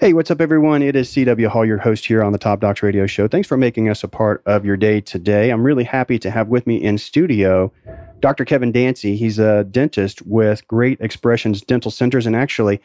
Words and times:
Hey, 0.00 0.14
what's 0.14 0.30
up, 0.30 0.40
everyone? 0.40 0.80
It 0.80 0.96
is 0.96 1.10
CW 1.10 1.48
Hall, 1.48 1.66
your 1.66 1.76
host 1.76 2.06
here 2.06 2.22
on 2.24 2.32
the 2.32 2.38
Top 2.38 2.60
Docs 2.60 2.82
Radio 2.82 3.06
Show. 3.06 3.28
Thanks 3.28 3.46
for 3.46 3.58
making 3.58 3.90
us 3.90 4.02
a 4.02 4.08
part 4.08 4.42
of 4.46 4.64
your 4.64 4.78
day 4.78 5.02
today. 5.02 5.50
I'm 5.50 5.62
really 5.62 5.84
happy 5.84 6.18
to 6.20 6.30
have 6.30 6.48
with 6.48 6.66
me 6.66 6.76
in 6.82 6.96
studio 6.96 7.70
Dr. 8.20 8.46
Kevin 8.46 8.72
Dancy. 8.72 9.14
He's 9.14 9.38
a 9.38 9.64
dentist 9.64 10.22
with 10.22 10.66
Great 10.66 10.98
Expressions 11.02 11.60
Dental 11.60 11.90
Centers 11.90 12.24
and 12.24 12.34
actually 12.34 12.80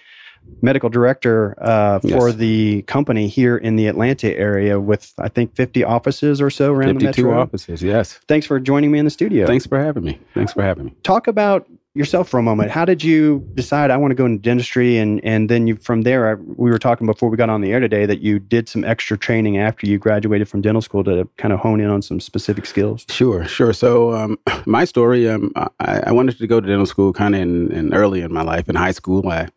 medical 0.62 0.90
director 0.90 1.56
uh, 1.62 2.00
for 2.00 2.28
Yes. 2.28 2.36
the 2.36 2.82
company 2.82 3.30
here 3.30 3.56
in 3.56 3.78
the 3.78 3.88
Atlanta 3.88 4.36
area 4.38 4.78
with, 4.78 5.14
I 5.18 5.30
think, 5.30 5.56
50 5.56 5.86
offices 5.86 6.42
or 6.42 6.50
so 6.50 6.74
around 6.74 7.00
the 7.00 7.06
52 7.06 7.24
metro. 7.24 7.42
offices, 7.42 7.82
yes. 7.82 8.20
Thanks 8.28 8.46
for 8.46 8.60
joining 8.60 8.92
me 8.92 9.00
in 9.00 9.06
the 9.06 9.12
studio. 9.12 9.48
Thanks 9.48 9.66
for 9.66 9.80
having 9.80 10.04
me. 10.04 10.20
Thanks 10.34 10.52
for 10.52 10.64
having 10.64 10.86
me. 10.88 10.96
Talk 11.04 11.28
about 11.28 11.66
yourself 11.96 12.30
for 12.30 12.38
a 12.38 12.44
moment. 12.44 12.70
How 12.70 12.86
did 12.86 13.04
you 13.04 13.48
decide 13.56 13.90
I 13.90 13.98
want 13.98 14.12
to 14.12 14.16
go 14.16 14.26
into 14.26 14.42
dentistry, 14.42 14.98
and 14.98 15.24
and 15.24 15.50
then 15.50 15.66
you 15.66 15.78
from 15.78 16.02
there? 16.02 16.30
I, 16.30 16.34
we 16.36 16.70
were 16.70 16.78
talking 16.78 17.08
before 17.08 17.30
we 17.30 17.38
got 17.38 17.50
on 17.50 17.62
the 17.62 17.72
air 17.72 17.80
today 17.80 18.06
that 18.06 18.20
you 18.20 18.38
did 18.38 18.70
some 18.70 18.84
extra 18.84 19.18
training 19.18 19.58
after 19.58 19.88
you 19.88 19.98
graduated 19.98 20.48
from 20.48 20.62
dental 20.62 20.82
school 20.82 21.04
to 21.06 21.28
kind 21.38 21.54
of 21.54 21.60
hone 21.60 21.80
in 21.80 21.90
on 21.90 22.02
some 22.02 22.20
specific 22.20 22.66
skills. 22.66 23.06
Sure, 23.10 23.46
sure. 23.46 23.74
So, 23.74 24.14
um, 24.14 24.38
my 24.66 24.86
story, 24.86 25.28
um, 25.28 25.52
I, 25.80 26.02
I 26.08 26.12
wanted 26.12 26.38
to 26.38 26.48
go 26.48 26.60
to 26.60 26.68
dental 26.68 26.86
school 26.86 27.14
kind 27.14 27.34
of 27.34 27.42
in, 27.42 27.72
in 27.72 27.94
early 27.94 28.22
in 28.22 28.32
my 28.32 28.44
life. 28.44 28.70
In 28.70 28.76
high 28.76 28.92
school, 28.92 29.28
I, 29.30 29.48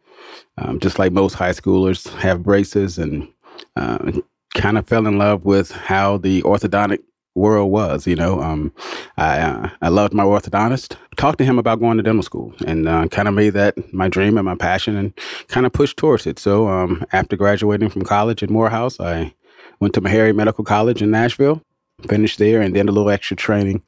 um, 0.56 0.78
just 0.78 0.98
like 0.98 1.12
most 1.12 1.34
high 1.34 1.52
schoolers, 1.52 2.08
have 2.18 2.42
braces 2.42 2.98
and 2.98 3.28
uh, 3.76 4.12
kind 4.54 4.78
of 4.78 4.86
fell 4.86 5.06
in 5.06 5.18
love 5.18 5.44
with 5.44 5.72
how 5.72 6.18
the 6.18 6.42
orthodontic 6.42 7.00
world 7.38 7.70
was. 7.70 8.06
You 8.06 8.16
know, 8.16 8.42
um, 8.42 8.72
I 9.16 9.38
uh, 9.40 9.70
I 9.80 9.88
loved 9.88 10.12
my 10.12 10.24
orthodontist. 10.24 10.96
Talked 11.16 11.38
to 11.38 11.44
him 11.44 11.58
about 11.58 11.80
going 11.80 11.96
to 11.96 12.02
dental 12.02 12.22
school, 12.22 12.52
and 12.66 12.88
uh, 12.88 13.08
kind 13.08 13.28
of 13.28 13.34
made 13.34 13.50
that 13.50 13.92
my 13.92 14.08
dream 14.08 14.36
and 14.36 14.44
my 14.44 14.54
passion, 14.54 14.96
and 14.96 15.12
kind 15.48 15.66
of 15.66 15.72
pushed 15.72 15.96
towards 15.96 16.26
it. 16.26 16.38
So, 16.38 16.68
um, 16.68 17.04
after 17.12 17.36
graduating 17.36 17.90
from 17.90 18.02
college 18.02 18.42
at 18.42 18.50
Morehouse, 18.50 19.00
I 19.00 19.34
went 19.80 19.94
to 19.94 20.00
Meharry 20.00 20.34
Medical 20.34 20.64
College 20.64 21.02
in 21.02 21.10
Nashville, 21.10 21.62
finished 22.08 22.38
there, 22.38 22.60
and 22.60 22.74
then 22.74 22.88
a 22.88 22.92
little 22.92 23.10
extra 23.10 23.36
training 23.36 23.82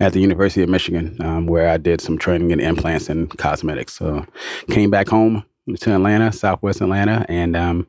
at 0.00 0.12
the 0.12 0.20
University 0.20 0.62
of 0.62 0.68
Michigan, 0.68 1.16
um, 1.20 1.46
where 1.46 1.68
I 1.68 1.76
did 1.76 2.00
some 2.00 2.18
training 2.18 2.50
in 2.50 2.60
implants 2.60 3.08
and 3.08 3.30
cosmetics. 3.38 3.94
So, 3.94 4.26
came 4.70 4.90
back 4.90 5.08
home 5.08 5.44
to 5.80 5.94
Atlanta, 5.94 6.32
Southwest 6.32 6.80
Atlanta, 6.80 7.26
and 7.28 7.56
um, 7.56 7.86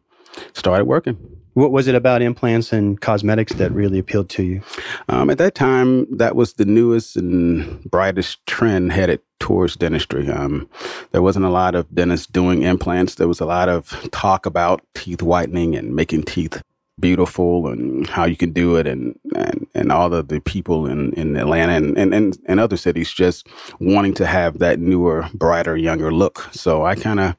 started 0.54 0.86
working. 0.86 1.37
What 1.58 1.72
was 1.72 1.88
it 1.88 1.96
about 1.96 2.22
implants 2.22 2.72
and 2.72 3.02
cosmetics 3.02 3.54
that 3.54 3.72
really 3.72 3.98
appealed 3.98 4.30
to 4.30 4.44
you? 4.44 4.62
Um, 5.10 5.32
at 5.32 5.40
that 5.40 5.56
time, 5.56 6.06
that 6.16 6.36
was 6.36 6.54
the 6.54 6.66
newest 6.66 7.18
and 7.18 7.84
brightest 7.90 8.46
trend 8.46 8.92
headed 8.92 9.22
towards 9.40 9.76
dentistry. 9.76 10.30
Um, 10.30 10.70
there 11.14 11.24
wasn't 11.24 11.46
a 11.46 11.50
lot 11.50 11.74
of 11.74 11.92
dentists 11.96 12.28
doing 12.28 12.62
implants. 12.62 13.16
There 13.16 13.28
was 13.28 13.40
a 13.40 13.46
lot 13.48 13.70
of 13.70 14.08
talk 14.12 14.46
about 14.46 14.84
teeth 14.94 15.24
whitening 15.24 15.76
and 15.76 15.96
making 15.96 16.26
teeth 16.26 16.62
beautiful 17.00 17.68
and 17.68 18.08
how 18.08 18.26
you 18.26 18.36
can 18.36 18.52
do 18.52 18.76
it 18.76 18.86
and 18.86 19.18
and, 19.36 19.66
and 19.74 19.92
all 19.92 20.14
of 20.14 20.28
the 20.28 20.40
people 20.40 20.86
in, 20.86 21.12
in 21.14 21.36
Atlanta 21.38 21.74
and, 21.74 21.98
and, 21.98 22.14
and, 22.14 22.38
and 22.46 22.60
other 22.60 22.78
cities 22.78 23.12
just 23.12 23.48
wanting 23.80 24.14
to 24.14 24.28
have 24.28 24.60
that 24.60 24.80
newer, 24.80 25.28
brighter, 25.34 25.76
younger 25.76 26.14
look. 26.14 26.50
So 26.52 26.86
I 26.86 26.94
kind 26.94 27.20
of 27.20 27.36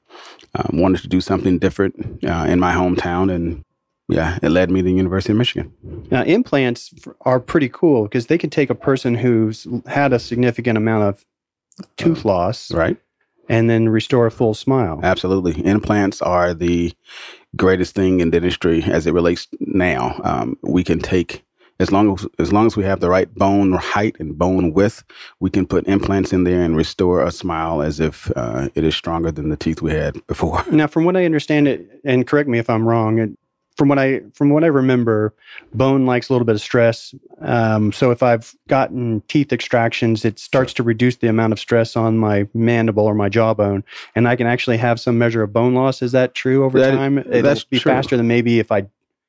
um, 0.57 0.81
wanted 0.81 1.03
to 1.03 1.09
do 1.09 1.21
something 1.21 1.61
different 1.61 2.25
uh, 2.25 2.47
in 2.49 2.59
my 2.59 2.73
hometown 2.73 3.33
and 3.33 3.65
yeah, 4.09 4.39
it 4.43 4.51
led 4.51 4.71
me 4.71 4.81
to 4.81 4.85
the 4.85 4.93
University 4.93 5.33
of 5.33 5.39
Michigan. 5.39 5.73
Now, 6.11 6.23
implants 6.25 6.93
are 7.23 7.41
pretty 7.41 7.69
cool 7.69 8.05
because 8.05 8.27
they 8.27 8.39
can 8.39 8.51
take 8.51 8.71
a 8.71 8.75
person 8.75 9.15
who's 9.15 9.67
had 9.87 10.13
a 10.13 10.19
significant 10.19 10.77
amount 10.79 11.05
of 11.05 11.25
tooth 11.97 12.25
loss 12.25 12.71
Right? 12.73 12.97
and 13.49 13.69
then 13.71 13.89
restore 13.89 14.27
a 14.27 14.31
full 14.31 14.55
smile. 14.55 15.01
Absolutely. 15.03 15.65
Implants 15.65 16.21
are 16.23 16.53
the 16.55 16.93
greatest 17.57 17.95
thing 17.95 18.21
in 18.21 18.31
dentistry 18.31 18.83
as 18.83 19.07
it 19.07 19.13
relates 19.15 19.49
now. 19.61 20.21
Um, 20.25 20.59
we 20.63 20.85
can 20.85 20.99
take 20.99 21.45
as 21.81 21.93
long 21.93 22.13
as 22.13 22.27
as 22.41 22.53
long 22.53 22.67
as 22.67 22.77
we 22.77 22.83
have 22.85 22.99
the 23.01 23.09
right 23.09 23.33
bone 23.35 23.73
height 23.75 24.17
and 24.19 24.37
bone 24.37 24.73
width, 24.73 25.05
we 25.39 25.49
can 25.49 25.65
put 25.67 25.87
implants 25.87 26.33
in 26.33 26.43
there 26.45 26.63
and 26.63 26.77
restore 26.77 27.23
a 27.25 27.31
smile 27.31 27.83
as 27.83 28.01
if 28.01 28.33
uh, 28.37 28.69
it 28.75 28.83
is 28.83 28.97
stronger 28.97 29.31
than 29.31 29.49
the 29.49 29.57
teeth 29.57 29.81
we 29.81 29.93
had 29.93 30.27
before. 30.27 30.65
Now, 30.73 30.89
from 30.89 31.05
what 31.05 31.17
I 31.17 31.25
understand 31.25 31.69
it, 31.69 31.89
and 32.05 32.27
correct 32.27 32.49
me 32.49 32.59
if 32.59 32.69
I'm 32.69 32.87
wrong, 32.87 33.19
it, 33.21 33.31
from 33.79 33.89
what 33.89 33.99
I 33.99 34.21
from 34.35 34.51
what 34.51 34.65
I 34.65 34.67
remember, 34.67 35.33
bone 35.73 36.05
likes 36.05 36.29
a 36.29 36.33
little 36.33 36.45
bit 36.45 36.57
of 36.57 36.61
stress. 36.61 37.15
Um, 37.41 37.93
so 37.93 38.11
if 38.11 38.23
I've 38.25 38.53
gotten 38.69 39.23
teeth 39.29 39.53
extractions, 39.53 40.25
it 40.25 40.39
starts 40.41 40.73
to 40.75 40.83
reduce 40.83 41.17
the 41.17 41.29
amount 41.29 41.53
of 41.53 41.61
stress 41.61 41.97
on 41.97 42.19
my 42.19 42.49
mandible 42.53 43.05
or 43.05 43.15
my 43.15 43.29
jawbone, 43.29 43.85
and 44.17 44.27
I 44.27 44.35
can 44.35 44.49
actually 44.49 44.79
have 44.79 44.99
some 44.99 45.17
measure 45.17 45.43
of 45.43 45.53
bone 45.53 45.75
loss. 45.75 46.03
Is 46.03 46.13
that 46.13 46.35
true 46.35 46.65
over 46.65 46.79
That- 46.81 46.91
time? 46.91 47.19
It'll 47.19 47.43
that's 47.43 47.65
be 47.65 47.79
true. 47.79 47.93
faster 47.93 48.17
than 48.17 48.27
maybe 48.27 48.59
if 48.59 48.73
I 48.73 48.87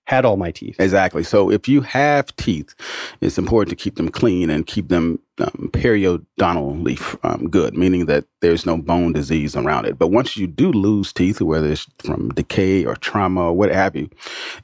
had 0.09 0.25
all 0.25 0.37
my 0.37 0.49
teeth. 0.51 0.75
Exactly. 0.79 1.23
So 1.23 1.51
if 1.51 1.67
you 1.67 1.81
have 1.81 2.35
teeth, 2.35 2.73
it's 3.21 3.37
important 3.37 3.69
to 3.69 3.75
keep 3.83 3.95
them 3.95 4.09
clean 4.09 4.49
and 4.49 4.65
keep 4.65 4.87
them 4.89 5.19
um, 5.37 5.69
periodontally 5.71 6.99
um, 7.23 7.47
good, 7.49 7.77
meaning 7.77 8.07
that 8.07 8.25
there's 8.41 8.65
no 8.65 8.75
bone 8.77 9.13
disease 9.13 9.55
around 9.55 9.85
it. 9.85 9.99
But 9.99 10.07
once 10.07 10.35
you 10.35 10.47
do 10.47 10.71
lose 10.71 11.13
teeth, 11.13 11.39
whether 11.41 11.67
it's 11.71 11.85
from 11.99 12.29
decay 12.29 12.85
or 12.85 12.95
trauma 12.95 13.41
or 13.49 13.53
what 13.53 13.71
have 13.71 13.95
you, 13.95 14.09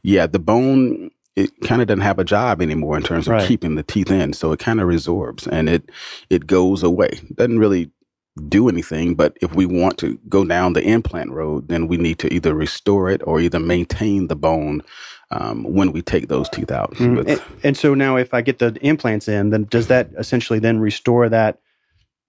yeah, 0.02 0.26
the 0.28 0.40
bone 0.40 1.12
it 1.36 1.52
kind 1.66 1.82
of 1.82 1.88
doesn't 1.90 2.00
have 2.00 2.18
a 2.18 2.24
job 2.24 2.62
anymore 2.62 2.96
in 2.96 3.04
terms 3.04 3.28
of 3.28 3.34
Right. 3.34 3.46
keeping 3.48 3.76
the 3.76 3.84
teeth 3.84 4.10
in. 4.10 4.32
So 4.32 4.54
it 4.54 4.60
kind 4.60 4.80
of 4.80 4.88
resorbs 4.88 5.46
and 5.52 5.68
it 5.68 5.92
it 6.30 6.48
goes 6.48 6.82
away. 6.82 7.20
doesn't 7.36 7.60
really 7.60 7.92
do 8.50 8.68
anything. 8.69 9.16
But 9.16 9.38
if 9.41 9.53
we 9.56 9.66
want 9.66 9.97
to 10.00 10.19
go 10.29 10.44
down 10.46 10.73
the 10.73 10.84
implant 10.84 11.31
road, 11.31 11.68
then 11.69 11.88
we 11.88 11.97
need 11.97 12.19
to 12.19 12.34
either 12.34 12.53
restore 12.53 13.09
it 13.09 13.22
or 13.25 13.40
either 13.40 13.59
maintain 13.59 14.28
the 14.28 14.35
bone 14.35 14.81
um, 15.31 15.63
when 15.63 15.91
we 15.91 16.01
take 16.01 16.28
those 16.28 16.50
teeth 16.50 16.72
out. 16.72 16.94
Mm, 16.96 17.18
With- 17.18 17.28
And, 17.29 17.41
and 17.63 17.78
so 17.78 17.94
now, 17.94 18.16
if 18.18 18.34
I 18.34 18.41
get 18.41 18.59
the 18.59 18.78
implants 18.81 19.28
in, 19.28 19.50
then 19.50 19.63
does 19.66 19.88
that 19.88 20.09
essentially 20.18 20.59
then 20.59 20.79
restore 20.79 21.29
that 21.29 21.59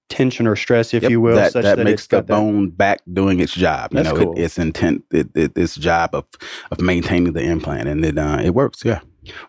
tension 0.08 0.46
or 0.46 0.54
stress, 0.54 0.94
if 0.94 1.02
Yep, 1.02 1.10
you 1.10 1.20
will, 1.20 1.34
that, 1.34 1.52
such 1.52 1.64
that 1.64 1.76
that 1.78 1.84
makes 1.84 2.02
it's 2.02 2.06
the 2.06 2.16
got 2.18 2.26
that- 2.28 2.32
bone 2.34 2.70
back 2.70 3.00
doing 3.12 3.40
its 3.40 3.52
job. 3.52 3.92
You 3.92 4.02
That's 4.02 4.14
know, 4.16 4.24
cool. 4.26 4.38
it, 4.38 4.42
its 4.44 4.58
intent, 4.58 5.04
it, 5.10 5.28
it, 5.34 5.58
its 5.58 5.74
job 5.74 6.10
of 6.14 6.24
of 6.70 6.80
maintaining 6.80 7.32
the 7.32 7.42
implant, 7.42 7.88
and 7.88 8.04
it 8.04 8.16
uh, 8.16 8.38
it 8.42 8.54
works. 8.54 8.84
Yeah. 8.84 9.00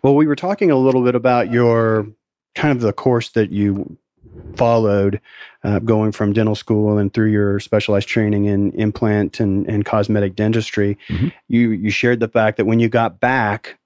Well, 0.01 0.15
we 0.15 0.25
were 0.25 0.35
talking 0.35 0.71
a 0.71 0.75
little 0.75 1.03
bit 1.03 1.13
about 1.13 1.51
your 1.51 2.07
kind 2.55 2.71
of 2.75 2.81
the 2.81 2.91
course 2.91 3.29
that 3.29 3.51
you 3.51 3.97
followed 4.55 5.21
uh, 5.63 5.79
going 5.79 6.11
from 6.11 6.33
dental 6.33 6.55
school 6.55 6.97
and 6.97 7.13
through 7.13 7.29
your 7.29 7.59
specialized 7.59 8.07
training 8.07 8.45
in 8.45 8.71
implant 8.71 9.39
and, 9.39 9.67
and 9.67 9.85
cosmetic 9.85 10.35
dentistry. 10.35 10.97
Mhm. 11.09 11.31
You 11.47 11.71
you 11.71 11.89
shared 11.91 12.19
the 12.19 12.27
fact 12.27 12.57
that 12.57 12.65
when 12.65 12.79
you 12.79 12.89
got 12.89 13.19
back, 13.19 13.77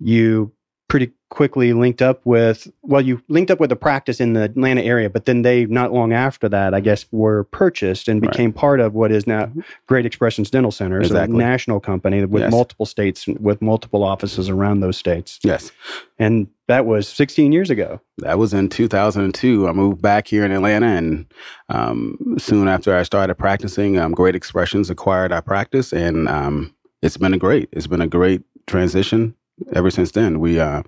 you 0.00 0.52
pretty 0.88 1.10
quickly 1.30 1.72
linked 1.72 2.00
up 2.02 2.20
with 2.24 2.70
well 2.82 3.00
you 3.00 3.20
linked 3.28 3.50
up 3.50 3.58
with 3.58 3.72
a 3.72 3.76
practice 3.76 4.20
in 4.20 4.34
the 4.34 4.42
Atlanta 4.42 4.82
area 4.82 5.10
but 5.10 5.24
then 5.24 5.42
they 5.42 5.66
not 5.66 5.92
long 5.92 6.12
after 6.12 6.48
that 6.48 6.74
I 6.74 6.78
guess 6.80 7.06
were 7.10 7.44
purchased 7.44 8.06
and 8.06 8.22
Right. 8.22 8.30
became 8.30 8.52
part 8.52 8.78
of 8.78 8.94
what 8.94 9.10
is 9.10 9.26
now 9.26 9.50
Great 9.88 10.06
Expressions 10.06 10.50
Dental 10.50 10.70
Centers 10.70 11.06
Exactly. 11.06 11.34
a 11.34 11.38
national 11.38 11.80
company 11.80 12.24
with 12.24 12.42
Yes. 12.42 12.52
multiple 12.52 12.86
states 12.86 13.26
with 13.26 13.60
multiple 13.60 14.04
offices 14.04 14.48
around 14.48 14.80
those 14.80 14.96
states 14.96 15.40
Yes. 15.42 15.72
and 16.18 16.46
that 16.68 16.86
was 16.86 17.08
16 17.08 17.50
years 17.52 17.68
ago. 17.68 18.00
That 18.18 18.38
was 18.38 18.54
in 18.54 18.68
2002. 18.70 19.68
I 19.68 19.72
moved 19.72 20.00
back 20.00 20.28
here 20.28 20.46
in 20.46 20.50
Atlanta, 20.52 20.86
and 20.86 21.26
um, 21.68 22.36
soon 22.38 22.68
after 22.68 22.96
I 22.96 23.02
started 23.02 23.34
practicing, 23.34 23.98
um, 23.98 24.12
Great 24.12 24.34
Expressions 24.34 24.88
acquired 24.88 25.30
our 25.30 25.42
practice, 25.42 25.92
and 25.92 26.26
um, 26.26 26.74
it's 27.02 27.18
been 27.18 27.34
a 27.34 27.38
great. 27.38 27.68
It's 27.72 27.86
been 27.86 28.00
a 28.00 28.06
great 28.06 28.40
transition 28.66 29.34
ever 29.72 29.90
since 29.90 30.12
then. 30.12 30.40
We 30.40 30.60
uh, 30.60 30.82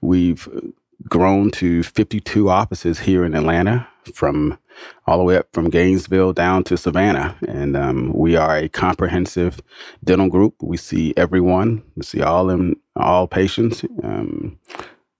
we've 0.00 0.48
grown 1.08 1.50
to 1.52 1.82
52 1.82 2.50
offices 2.50 3.00
here 3.00 3.24
in 3.24 3.34
Atlanta, 3.34 3.88
from 4.14 4.58
all 5.06 5.18
the 5.18 5.24
way 5.24 5.36
up 5.36 5.48
from 5.52 5.70
Gainesville 5.70 6.32
down 6.32 6.64
to 6.64 6.76
Savannah, 6.76 7.36
and 7.46 7.76
um, 7.76 8.12
we 8.12 8.36
are 8.36 8.56
a 8.56 8.68
comprehensive 8.68 9.60
dental 10.04 10.28
group. 10.28 10.54
We 10.62 10.76
see 10.76 11.14
everyone. 11.16 11.82
We 11.96 12.02
see 12.02 12.22
all 12.22 12.46
them, 12.46 12.76
all 12.96 13.26
patients. 13.26 13.84
Um, 14.02 14.58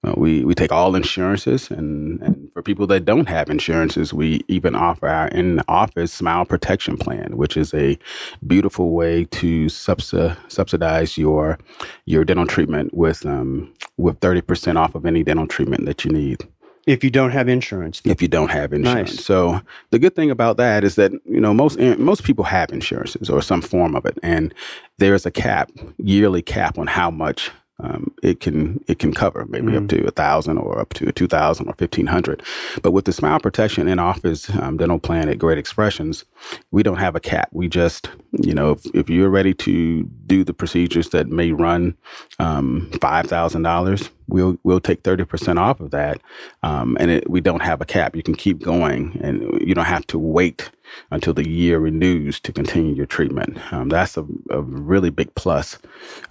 Uh, 0.05 0.15
we 0.17 0.45
we 0.45 0.55
take 0.55 0.71
all 0.71 0.95
insurances, 0.95 1.73
and, 1.73 2.23
and 2.23 2.49
for 2.53 2.63
people 2.63 2.87
that 2.87 3.05
don't 3.05 3.29
have 3.29 3.51
insurances, 3.51 4.15
we 4.15 4.43
even 4.47 4.77
offer 4.77 5.09
our 5.09 5.27
in-office 5.29 6.13
Smile 6.13 6.45
Protection 6.45 6.97
Plan, 6.97 7.37
which 7.37 7.57
is 7.57 7.75
a 7.75 7.99
beautiful 8.47 8.91
way 8.91 9.25
to 9.25 9.67
subsi- 9.67 10.37
subsidize 10.49 11.19
your 11.19 11.59
your 12.05 12.25
dental 12.25 12.47
treatment 12.47 12.95
with 12.95 13.27
um, 13.27 13.73
with 13.97 14.21
thirty 14.21 14.41
percent 14.41 14.79
off 14.79 14.95
of 14.95 15.05
any 15.05 15.25
dental 15.25 15.49
treatment 15.49 15.85
that 15.87 16.05
you 16.05 16.13
need 16.13 16.47
if 16.87 17.03
you 17.05 17.11
don't 17.11 17.33
have 17.33 17.49
insurance. 17.49 18.01
If 18.05 18.23
you 18.23 18.29
don't 18.29 18.51
have 18.51 18.73
insurance, 18.73 19.15
Nice. 19.17 19.25
so 19.25 19.61
the 19.91 19.99
good 19.99 20.15
thing 20.15 20.31
about 20.31 20.57
that 20.59 20.85
is 20.85 20.95
that 20.95 21.11
you 21.25 21.41
know 21.41 21.53
most 21.53 21.77
most 21.99 22.23
people 22.23 22.45
have 22.45 22.73
insurances 22.73 23.29
or 23.29 23.43
some 23.43 23.61
form 23.61 23.97
of 23.97 24.07
it, 24.07 24.17
and 24.23 24.55
there 24.99 25.15
is 25.15 25.27
a 25.27 25.31
cap, 25.33 25.71
yearly 25.99 26.41
cap 26.41 26.79
on 26.79 26.87
how 26.87 27.11
much 27.11 27.51
um, 27.81 28.13
it 28.23 28.41
can 28.41 28.83
it 28.89 28.99
can 28.99 29.13
cover, 29.13 29.47
maybe 29.49 29.77
up 29.77 29.87
to 29.89 30.07
a 30.07 30.11
thousand 30.11 30.59
or 30.59 30.81
up 30.81 30.95
to 30.95 31.13
two 31.13 31.29
thousand 31.29 31.69
or 31.69 31.75
fifteen 31.75 32.07
hundred. 32.07 32.43
But 32.83 32.91
with 32.91 33.05
the 33.05 33.13
Smile 33.13 33.39
Protection 33.39 33.87
in 33.89 33.99
Office 33.99 34.51
um, 34.57 34.77
Dental 34.79 34.99
Plan 34.99 35.29
at 35.29 35.39
Great 35.39 35.59
Expressions, 35.59 36.25
we 36.73 36.83
don't 36.83 36.97
have 36.99 37.15
a 37.15 37.21
cap. 37.21 37.49
We 37.53 37.69
just 37.69 38.11
you 38.33 38.53
know 38.53 38.73
if, 38.73 38.87
if 38.95 39.09
you're 39.09 39.31
ready 39.31 39.55
to 39.55 40.03
do 40.27 40.43
the 40.43 40.55
procedures 40.55 41.11
that 41.11 41.29
may 41.29 41.53
run 41.53 41.97
um, 42.41 42.91
five 43.01 43.27
thousand 43.27 43.63
dollars, 43.63 44.11
we'll 44.29 44.59
we'll 44.63 44.81
take 44.81 45.03
thirty 45.03 45.25
percent 45.25 45.59
off 45.59 45.81
of 45.81 45.91
that, 45.91 46.21
um, 46.63 46.97
and 47.01 47.11
it, 47.11 47.29
we 47.29 47.41
don't 47.41 47.63
have 47.63 47.81
a 47.81 47.85
cap. 47.87 48.15
You 48.15 48.23
can 48.23 48.35
keep 48.35 48.63
going, 48.63 49.19
and 49.23 49.61
you 49.61 49.75
don't 49.75 49.87
have 49.87 50.07
to 50.09 50.19
wait 50.19 50.71
until 51.11 51.35
the 51.35 51.49
year 51.49 51.79
renews 51.79 52.41
to 52.41 52.53
continue 52.53 52.95
your 52.95 53.07
treatment. 53.07 53.59
Um, 53.73 53.89
that's 53.89 54.17
a, 54.17 54.27
a 54.51 54.63
really 54.63 55.11
big 55.11 55.35
plus 55.35 55.79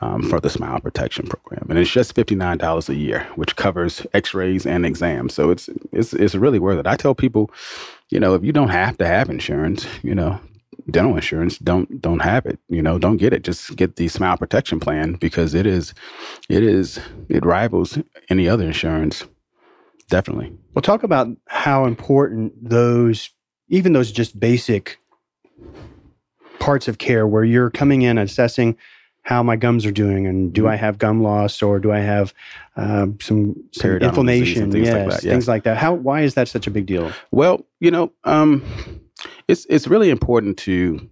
um, 0.02 0.24
for 0.24 0.40
the 0.40 0.50
Smile 0.50 0.80
Protection 0.80 1.28
Program, 1.28 1.66
and 1.70 1.78
it's 1.78 1.92
just 1.92 2.16
fifty 2.16 2.36
nine 2.36 2.58
dollars 2.58 2.90
a 2.90 2.96
year, 2.96 3.28
which 3.36 3.56
covers 3.56 4.06
X 4.14 4.34
rays 4.34 4.66
and 4.66 4.86
exams. 4.86 5.34
So 5.34 5.52
it's 5.52 5.70
it's 5.92 6.14
it's 6.14 6.36
really 6.36 6.60
worth 6.60 6.80
it. 6.80 6.88
I 6.88 6.96
tell 6.96 7.16
people, 7.16 7.52
you 8.10 8.20
know, 8.20 8.36
if 8.36 8.44
you 8.44 8.52
don't 8.52 8.70
have 8.70 8.98
to 9.00 9.08
have 9.08 9.30
insurance, 9.30 9.86
you 10.04 10.16
know, 10.16 10.40
dental 10.90 11.16
insurance, 11.16 11.58
don't 11.58 12.02
don't 12.02 12.20
have 12.20 12.46
it. 12.46 12.60
You 12.70 12.82
know, 12.82 12.98
don't 12.98 13.18
get 13.18 13.34
it. 13.34 13.44
Just 13.44 13.76
get 13.76 13.96
the 13.98 14.08
Smile 14.08 14.38
Protection 14.38 14.80
Plan 14.80 15.14
because 15.14 15.54
it 15.54 15.66
is 15.66 15.94
it 16.50 16.64
is 16.64 17.00
it 17.30 17.46
rivals 17.46 17.98
any 18.30 18.48
other 18.48 18.66
insurance. 18.66 19.26
Definitely. 20.10 20.56
Well, 20.74 20.82
talk 20.82 21.04
about 21.04 21.28
how 21.48 21.86
important 21.86 22.54
those, 22.70 23.30
even 23.68 23.92
those 23.92 24.12
just 24.12 24.40
basic 24.40 25.00
parts 26.60 26.88
of 26.88 26.98
care 26.98 27.28
where 27.28 27.44
you're 27.44 27.70
coming 27.70 28.04
in 28.04 28.18
assessing 28.18 28.78
how 29.24 29.44
my 29.44 29.58
gums 29.58 29.86
are 29.86 29.92
doing 29.92 30.26
and 30.26 30.54
do 30.54 30.64
Mhm. 30.64 30.70
I 30.70 30.76
have 30.78 30.98
gum 30.98 31.22
loss 31.22 31.62
or 31.62 31.80
do 31.80 31.92
I 31.92 32.00
have 32.00 32.34
um, 32.78 33.18
some, 33.22 33.62
some 33.74 33.98
inflammation? 33.98 34.72
things 34.72 34.88
yes, 34.88 34.94
like 34.94 35.10
that, 35.10 35.24
yeah. 35.26 35.32
things 35.32 35.48
like 35.50 35.64
that. 35.64 35.76
How? 35.76 35.94
Why 35.94 36.22
is 36.22 36.36
that 36.36 36.48
such 36.48 36.68
a 36.68 36.72
big 36.72 36.86
deal? 36.86 37.12
Well, 37.32 37.66
you 37.82 37.92
know, 37.92 38.14
um, 38.24 38.64
it's 39.48 39.66
it's 39.70 39.88
really 39.88 40.10
important 40.10 40.58
to 40.60 41.10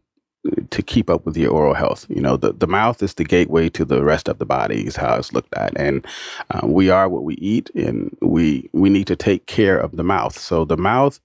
to 0.69 0.81
keep 0.83 1.09
up 1.09 1.25
with 1.25 1.35
your 1.37 1.51
oral 1.51 1.73
health. 1.73 2.05
You 2.09 2.21
know, 2.21 2.37
the, 2.37 2.53
the 2.53 2.67
mouth 2.67 3.01
is 3.01 3.15
the 3.15 3.23
gateway 3.23 3.69
to 3.69 3.83
the 3.83 4.03
rest 4.03 4.27
of 4.27 4.37
the 4.37 4.45
body 4.45 4.85
is 4.85 4.95
how 4.95 5.15
it's 5.15 5.33
looked 5.33 5.53
at, 5.55 5.75
and 5.75 6.05
uh, 6.51 6.67
we 6.67 6.89
are 6.89 7.09
what 7.09 7.23
we 7.23 7.35
eat, 7.35 7.69
and 7.75 8.15
we 8.21 8.69
we 8.73 8.89
need 8.89 9.07
to 9.07 9.15
take 9.15 9.47
care 9.47 9.77
of 9.77 9.95
the 9.95 10.03
mouth. 10.03 10.37
So 10.37 10.65
the 10.65 10.77
mouth 10.77 11.19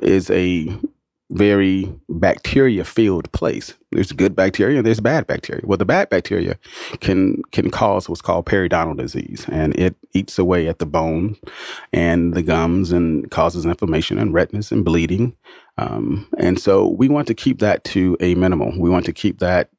is 0.00 0.30
a 0.30 0.68
very 1.32 1.90
bacteria 2.08 2.84
filled 2.84 3.30
place. 3.32 3.74
There's 3.90 4.12
good 4.12 4.36
bacteria 4.36 4.78
and 4.78 4.86
there's 4.86 5.00
bad 5.00 5.26
bacteria. 5.26 5.62
Well, 5.64 5.78
the 5.78 5.84
bad 5.84 6.10
bacteria 6.10 6.58
can 7.00 7.42
can 7.52 7.70
cause 7.70 8.08
what's 8.08 8.20
called 8.20 8.46
periodontal 8.46 8.98
disease, 8.98 9.46
and 9.50 9.74
it 9.78 9.96
eats 10.12 10.38
away 10.38 10.68
at 10.68 10.78
the 10.78 10.86
bone 10.86 11.36
and 11.92 12.34
the 12.34 12.42
gums 12.42 12.92
and 12.92 13.30
causes 13.30 13.64
inflammation 13.64 14.18
and 14.18 14.34
redness 14.34 14.70
and 14.70 14.84
bleeding. 14.84 15.34
Um, 15.78 16.28
and 16.38 16.60
so 16.60 16.86
we 16.86 17.08
want 17.08 17.26
to 17.28 17.34
keep 17.34 17.58
that 17.60 17.84
to 17.84 18.16
a 18.20 18.34
minimum. 18.34 18.78
We 18.78 18.90
want 18.90 19.06
to 19.06 19.12
keep 19.12 19.38
that 19.38 19.70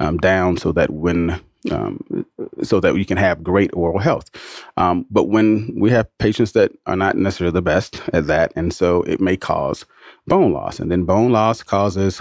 um, 0.00 0.18
down 0.18 0.56
so 0.56 0.72
that 0.72 0.90
when 0.90 1.40
um, 1.70 2.26
so 2.62 2.80
that 2.80 2.94
we 2.94 3.04
can 3.04 3.16
have 3.16 3.42
great 3.42 3.70
oral 3.72 4.00
health. 4.00 4.30
Um, 4.76 5.06
but 5.10 5.24
when 5.24 5.72
we 5.78 5.90
have 5.90 6.06
patients 6.18 6.52
that 6.52 6.72
are 6.86 6.96
not 6.96 7.16
necessarily 7.16 7.52
the 7.52 7.62
best 7.62 8.02
at 8.12 8.26
that, 8.26 8.52
and 8.56 8.72
so 8.72 9.02
it 9.02 9.20
may 9.20 9.36
cause 9.36 9.84
bone 10.26 10.52
loss, 10.52 10.80
and 10.80 10.90
then 10.90 11.04
bone 11.04 11.30
loss 11.30 11.62
causes 11.62 12.20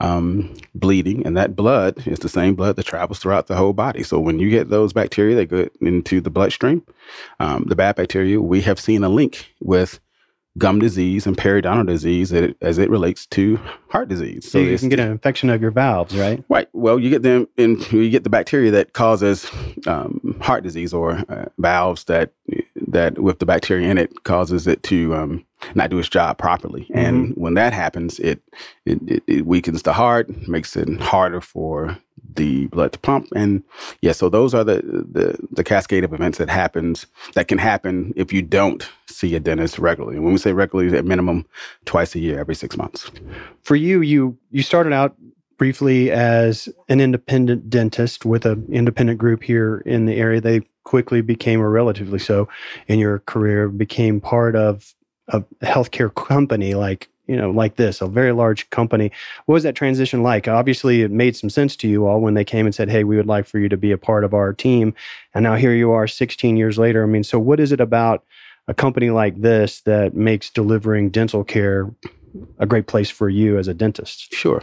um, 0.00 0.54
bleeding, 0.74 1.26
and 1.26 1.36
that 1.36 1.56
blood 1.56 2.06
is 2.06 2.18
the 2.18 2.28
same 2.28 2.54
blood 2.54 2.76
that 2.76 2.84
travels 2.86 3.18
throughout 3.18 3.46
the 3.46 3.56
whole 3.56 3.72
body. 3.72 4.02
So 4.02 4.18
when 4.18 4.38
you 4.38 4.50
get 4.50 4.68
those 4.68 4.92
bacteria 4.92 5.36
that 5.36 5.46
go 5.46 5.68
into 5.80 6.20
the 6.20 6.30
bloodstream, 6.30 6.82
um, 7.40 7.64
the 7.68 7.76
bad 7.76 7.96
bacteria, 7.96 8.40
we 8.40 8.60
have 8.62 8.78
seen 8.78 9.04
a 9.04 9.08
link 9.08 9.54
with 9.60 10.00
gum 10.58 10.78
disease 10.78 11.26
and 11.26 11.36
periodontal 11.36 11.86
disease 11.86 12.32
as 12.32 12.78
it, 12.78 12.90
relates 12.90 13.26
to 13.26 13.58
heart 13.88 14.08
disease. 14.08 14.50
So 14.50 14.58
you 14.58 14.78
can 14.78 14.88
get 14.88 15.00
an 15.00 15.10
infection 15.10 15.50
of 15.50 15.60
your 15.60 15.70
valves, 15.70 16.16
right? 16.16 16.42
Right. 16.48 16.68
Well, 16.72 16.98
you 16.98 17.10
get 17.10 17.22
them 17.22 17.48
in. 17.56 17.80
You 17.90 18.10
get 18.10 18.24
the 18.24 18.30
bacteria 18.30 18.70
that 18.70 18.92
causes 18.92 19.50
um, 19.86 20.38
heart 20.40 20.62
disease 20.62 20.94
or 20.94 21.22
uh, 21.28 21.46
valves 21.58 22.04
that 22.04 22.32
that 22.88 23.18
with 23.18 23.38
the 23.38 23.46
bacteria 23.46 23.90
in 23.90 23.98
it 23.98 24.24
causes 24.24 24.66
it 24.66 24.82
to 24.84 25.14
um, 25.14 25.44
not 25.74 25.90
do 25.90 25.98
its 25.98 26.08
job 26.08 26.38
properly. 26.38 26.88
And 26.92 27.34
when 27.36 27.54
that 27.54 27.72
happens, 27.72 28.18
it, 28.20 28.42
it 28.84 28.98
it 29.06 29.22
it 29.26 29.46
weakens 29.46 29.82
the 29.82 29.92
heart, 29.92 30.48
makes 30.48 30.76
it 30.76 30.88
harder 31.00 31.40
for 31.40 31.98
the 32.34 32.66
blood 32.66 32.92
to 32.92 32.98
pump. 32.98 33.28
And 33.34 33.62
yeah, 34.02 34.12
so 34.12 34.28
those 34.28 34.54
are 34.54 34.64
the 34.64 34.82
the 34.82 35.36
the 35.50 35.64
cascade 35.64 36.04
of 36.04 36.12
events 36.12 36.38
that 36.38 36.50
happens 36.50 37.06
that 37.34 37.48
can 37.48 37.58
happen 37.58 38.12
if 38.16 38.32
you 38.32 38.42
don't 38.42 38.88
see 39.06 39.34
a 39.34 39.40
dentist 39.40 39.78
regularly. 39.78 40.16
And 40.16 40.24
when 40.24 40.32
we 40.32 40.38
say 40.38 40.52
regularly, 40.52 40.96
at 40.96 41.04
minimum 41.04 41.46
twice 41.84 42.14
a 42.14 42.18
year, 42.18 42.38
every 42.38 42.54
six 42.54 42.76
months. 42.76 43.10
For 43.62 43.76
you, 43.76 44.00
you 44.02 44.38
you 44.50 44.62
started 44.62 44.92
out 44.92 45.16
briefly 45.58 46.10
as 46.10 46.68
an 46.88 47.00
independent 47.00 47.70
dentist 47.70 48.24
with 48.26 48.44
an 48.44 48.66
independent 48.70 49.18
group 49.18 49.42
here 49.42 49.82
in 49.86 50.06
the 50.06 50.16
area. 50.16 50.40
They 50.40 50.60
quickly 50.86 51.20
became, 51.20 51.60
or 51.60 51.68
relatively 51.68 52.18
so, 52.18 52.48
in 52.86 52.98
your 52.98 53.18
career, 53.20 53.68
became 53.68 54.20
part 54.20 54.56
of 54.56 54.94
a 55.28 55.40
healthcare 55.60 56.14
company 56.14 56.74
like 56.74 57.08
you 57.26 57.36
know 57.36 57.50
like 57.50 57.74
this, 57.74 58.00
a 58.00 58.06
very 58.06 58.32
large 58.32 58.70
company. 58.70 59.10
What 59.46 59.54
was 59.54 59.64
that 59.64 59.74
transition 59.74 60.22
like? 60.22 60.46
Obviously, 60.46 61.02
it 61.02 61.10
made 61.10 61.36
some 61.36 61.50
sense 61.50 61.76
to 61.76 61.88
you 61.88 62.06
all 62.06 62.20
when 62.20 62.34
they 62.34 62.44
came 62.44 62.64
and 62.64 62.74
said, 62.74 62.88
"Hey, 62.88 63.04
we 63.04 63.16
would 63.16 63.26
like 63.26 63.46
for 63.46 63.58
you 63.58 63.68
to 63.68 63.76
be 63.76 63.90
a 63.90 63.98
part 63.98 64.24
of 64.24 64.32
our 64.32 64.52
team." 64.52 64.94
And 65.34 65.42
now 65.42 65.56
here 65.56 65.74
you 65.74 65.90
are, 65.90 66.06
16 66.06 66.56
years 66.56 66.78
later. 66.78 67.02
I 67.02 67.06
mean, 67.06 67.24
so 67.24 67.38
what 67.38 67.60
is 67.60 67.72
it 67.72 67.80
about 67.80 68.24
a 68.68 68.74
company 68.74 69.10
like 69.10 69.40
this 69.40 69.80
that 69.82 70.14
makes 70.14 70.50
delivering 70.50 71.10
dental 71.10 71.44
care 71.44 71.90
a 72.58 72.66
great 72.66 72.86
place 72.86 73.10
for 73.10 73.28
you 73.28 73.58
as 73.58 73.66
a 73.68 73.74
dentist? 73.74 74.32
Sure. 74.32 74.62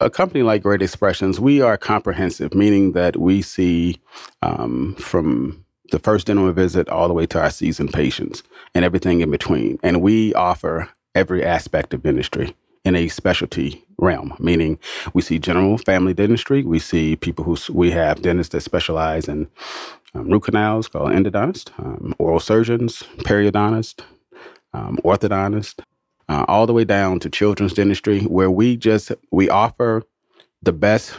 A 0.00 0.08
company 0.08 0.44
like 0.44 0.62
Great 0.62 0.80
Expressions, 0.80 1.40
we 1.40 1.60
are 1.60 1.76
comprehensive, 1.76 2.54
meaning 2.54 2.92
that 2.92 3.16
we 3.16 3.42
see 3.42 4.00
um, 4.42 4.94
from 4.94 5.64
the 5.90 5.98
first 5.98 6.28
dental 6.28 6.52
visit 6.52 6.88
all 6.88 7.08
the 7.08 7.14
way 7.14 7.26
to 7.26 7.40
our 7.40 7.50
seasoned 7.50 7.92
patients 7.92 8.44
and 8.76 8.84
everything 8.84 9.22
in 9.22 9.30
between. 9.32 9.76
And 9.82 10.00
we 10.00 10.32
offer 10.34 10.88
every 11.16 11.44
aspect 11.44 11.92
of 11.94 12.04
dentistry 12.04 12.54
in 12.84 12.94
a 12.94 13.08
specialty 13.08 13.84
realm, 13.98 14.36
meaning 14.38 14.78
we 15.14 15.22
see 15.22 15.40
general 15.40 15.78
family 15.78 16.14
dentistry. 16.14 16.62
We 16.62 16.78
see 16.78 17.16
people 17.16 17.44
who 17.44 17.56
we 17.72 17.90
have 17.90 18.22
dentists 18.22 18.52
that 18.52 18.60
specialize 18.60 19.26
in 19.26 19.48
um, 20.14 20.30
root 20.30 20.44
canals 20.44 20.86
called 20.86 21.10
endodontists, 21.10 21.76
um, 21.80 22.14
oral 22.18 22.38
surgeons, 22.38 23.02
periodontist, 23.18 24.02
um, 24.72 24.98
orthodontist, 25.04 25.80
uh, 26.28 26.44
all 26.48 26.66
the 26.66 26.72
way 26.72 26.84
down 26.84 27.18
to 27.20 27.30
children's 27.30 27.74
dentistry, 27.74 28.20
where 28.22 28.50
we 28.50 28.76
just 28.76 29.12
we 29.30 29.48
offer 29.48 30.02
the 30.62 30.72
best 30.72 31.16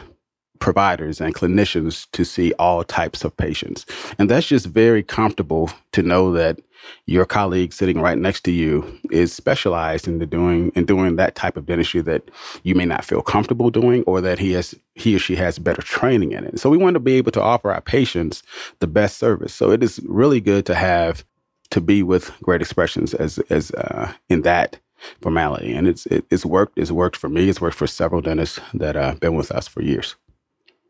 providers 0.58 1.20
and 1.20 1.34
clinicians 1.34 2.06
to 2.12 2.24
see 2.24 2.52
all 2.58 2.84
types 2.84 3.24
of 3.24 3.36
patients, 3.36 3.86
and 4.18 4.30
that's 4.30 4.48
just 4.48 4.66
very 4.66 5.02
comfortable 5.02 5.70
to 5.92 6.02
know 6.02 6.32
that 6.32 6.58
your 7.06 7.26
colleague 7.26 7.72
sitting 7.72 8.00
right 8.00 8.16
next 8.16 8.42
to 8.42 8.50
you 8.50 8.84
is 9.10 9.32
specialized 9.32 10.08
in 10.08 10.18
the 10.18 10.26
doing 10.26 10.70
in 10.74 10.84
doing 10.84 11.16
that 11.16 11.34
type 11.34 11.56
of 11.56 11.66
dentistry 11.66 12.00
that 12.00 12.30
you 12.62 12.74
may 12.74 12.86
not 12.86 13.04
feel 13.04 13.22
comfortable 13.22 13.70
doing, 13.70 14.02
or 14.04 14.20
that 14.20 14.38
he 14.38 14.52
has 14.52 14.74
he 14.94 15.16
or 15.16 15.18
she 15.18 15.36
has 15.36 15.58
better 15.58 15.82
training 15.82 16.32
in 16.32 16.44
it. 16.44 16.58
So 16.58 16.70
we 16.70 16.78
want 16.78 16.94
to 16.94 17.00
be 17.00 17.14
able 17.14 17.32
to 17.32 17.42
offer 17.42 17.72
our 17.72 17.80
patients 17.80 18.42
the 18.80 18.86
best 18.86 19.18
service. 19.18 19.54
So 19.54 19.70
it 19.70 19.82
is 19.82 20.00
really 20.04 20.40
good 20.40 20.66
to 20.66 20.74
have 20.74 21.24
to 21.70 21.80
be 21.80 22.02
with 22.02 22.32
Great 22.42 22.60
Expressions 22.60 23.14
as 23.14 23.38
as 23.50 23.70
uh, 23.72 24.12
in 24.28 24.42
that 24.42 24.78
formality, 25.20 25.72
and 25.72 25.86
it's 25.88 26.06
it, 26.06 26.24
it's 26.30 26.44
worked. 26.44 26.78
It's 26.78 26.90
worked 26.90 27.16
for 27.16 27.28
me. 27.28 27.48
It's 27.48 27.60
worked 27.60 27.76
for 27.76 27.86
several 27.86 28.20
dentists 28.20 28.60
that 28.74 28.94
have 28.94 29.16
uh, 29.16 29.18
been 29.18 29.34
with 29.34 29.50
us 29.50 29.68
for 29.68 29.82
years. 29.82 30.16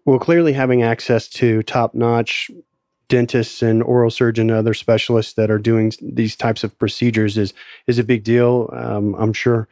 Well, 0.04 0.18
clearly 0.18 0.52
having 0.52 0.82
access 0.82 1.28
to 1.28 1.62
top 1.62 1.94
notch 1.94 2.50
dentists 3.08 3.60
and 3.60 3.82
oral 3.82 4.10
surgeon 4.10 4.50
and 4.50 4.58
other 4.58 4.72
specialists 4.74 5.34
that 5.34 5.50
are 5.50 5.58
doing 5.58 5.92
these 6.00 6.36
types 6.36 6.64
of 6.64 6.78
procedures 6.78 7.36
is 7.36 7.52
is 7.86 7.98
a 7.98 8.04
big 8.04 8.24
deal. 8.24 8.70
Um, 8.72 9.14
I'm 9.16 9.32
sure 9.32 9.68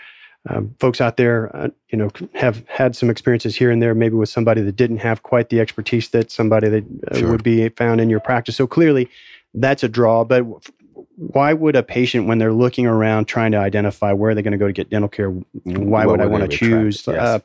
um, 0.49 0.75
folks 0.81 1.01
out 1.01 1.17
there, 1.17 1.55
uh, 1.55 1.69
you 1.91 1.99
know, 1.99 2.11
have 2.35 2.65
had 2.69 2.97
some 2.97 3.11
experiences 3.11 3.57
here 3.57 3.71
and 3.71 3.83
there, 3.83 3.95
maybe 3.95 4.15
with 4.15 4.29
somebody 4.29 4.63
that 4.63 4.77
didn't 4.77 4.99
have 4.99 5.23
quite 5.23 5.51
the 5.51 5.61
expertise 5.61 6.09
that 6.11 6.31
somebody 6.31 6.69
that 6.69 6.85
uh, 7.11 7.19
Sure. 7.19 7.31
would 7.31 7.43
be 7.43 7.69
found 7.71 8.01
in 8.01 8.09
your 8.09 8.21
practice. 8.21 8.57
So 8.57 8.67
clearly, 8.67 9.09
that's 9.55 9.83
a 9.83 9.89
draw. 9.89 10.25
But 10.25 10.45
why 11.19 11.53
would 11.53 11.75
a 11.77 11.83
patient, 11.83 12.27
when 12.27 12.39
they're 12.39 12.53
looking 12.53 12.87
around 12.87 13.27
trying 13.27 13.51
to 13.53 13.59
identify 13.59 14.13
where 14.13 14.35
they're 14.35 14.43
going 14.43 14.53
to 14.53 14.59
go 14.59 14.69
to 14.69 14.73
get 14.73 14.89
dental 14.89 15.09
care, 15.09 15.31
why 15.65 16.07
What 16.07 16.13
would 16.13 16.21
I 16.21 16.27
want 16.27 16.49
to 16.51 16.57
choose 16.57 17.05
Yes. 17.07 17.19
uh, 17.19 17.39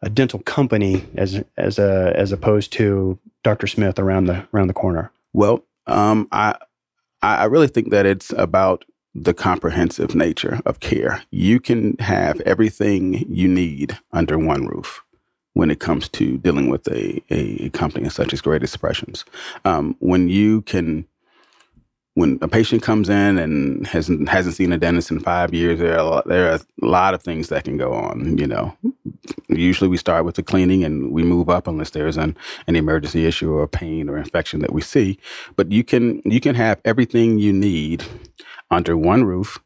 a 0.00 0.10
dental 0.10 0.40
company 0.40 1.04
as 1.16 1.44
as 1.56 1.78
a 1.78 2.12
as 2.16 2.32
opposed 2.32 2.72
to 2.72 3.18
Dr. 3.44 3.66
Smith 3.66 3.98
around 3.98 4.24
the 4.24 4.46
around 4.54 4.68
the 4.68 4.74
corner? 4.74 5.12
Well, 5.32 5.64
um, 5.86 6.26
I 6.32 6.56
I 7.22 7.36
I 7.36 7.44
really 7.44 7.68
think 7.68 7.90
that 7.90 8.06
it's 8.06 8.32
about 8.36 8.84
the 9.14 9.34
comprehensive 9.34 10.14
nature 10.14 10.60
of 10.64 10.80
care. 10.80 11.22
You 11.30 11.60
can 11.60 11.96
have 11.98 12.40
everything 12.40 13.26
you 13.28 13.46
need 13.46 13.98
under 14.12 14.38
one 14.38 14.66
roof 14.66 15.02
when 15.52 15.70
it 15.70 15.80
comes 15.80 16.08
to 16.08 16.38
dealing 16.38 16.70
with 16.70 16.88
a, 16.88 17.22
a 17.28 17.68
company 17.70 18.08
such 18.08 18.32
as 18.32 18.40
Great 18.40 18.62
Expressions. 18.62 19.26
Um, 19.66 19.96
when 20.00 20.30
you 20.30 20.62
can, 20.62 21.04
when 22.14 22.38
a 22.42 22.48
patient 22.48 22.82
comes 22.82 23.08
in 23.08 23.38
and 23.38 23.86
hasn't 23.86 24.28
hasn't 24.28 24.56
seen 24.56 24.72
a 24.72 24.78
dentist 24.78 25.10
in 25.10 25.20
five 25.20 25.54
years, 25.54 25.80
there 25.80 25.94
are 25.94 25.98
a 26.00 26.04
lot, 26.04 26.28
there 26.28 26.52
are 26.52 26.56
a 26.56 26.60
lot 26.86 27.14
of 27.14 27.22
things 27.22 27.48
that 27.48 27.64
can 27.64 27.78
go 27.78 27.92
on. 27.94 28.38
You 28.38 28.46
know, 28.48 28.76
usually 29.48 29.88
we 29.88 29.96
start 29.98 30.24
with 30.24 30.36
the 30.36 30.42
cleaning 30.42 30.84
and 30.84 31.12
we 31.12 31.22
move 31.24 31.50
up 31.50 31.66
unless 31.68 31.90
there's 31.90 32.18
an, 32.18 32.36
an 32.68 32.76
emergency 32.76 33.26
issue 33.26 33.52
or 33.52 33.68
pain 33.68 34.08
or 34.10 34.18
infection 34.18 34.60
that 34.60 34.72
we 34.72 34.82
see. 34.82 35.18
But 35.56 35.72
you 35.72 35.84
can 35.84 36.22
you 36.24 36.40
can 36.40 36.54
have 36.56 36.80
everything 36.84 37.38
you 37.38 37.52
need 37.52 38.04
under 38.70 38.96
one 38.96 39.24
roof. 39.24 39.60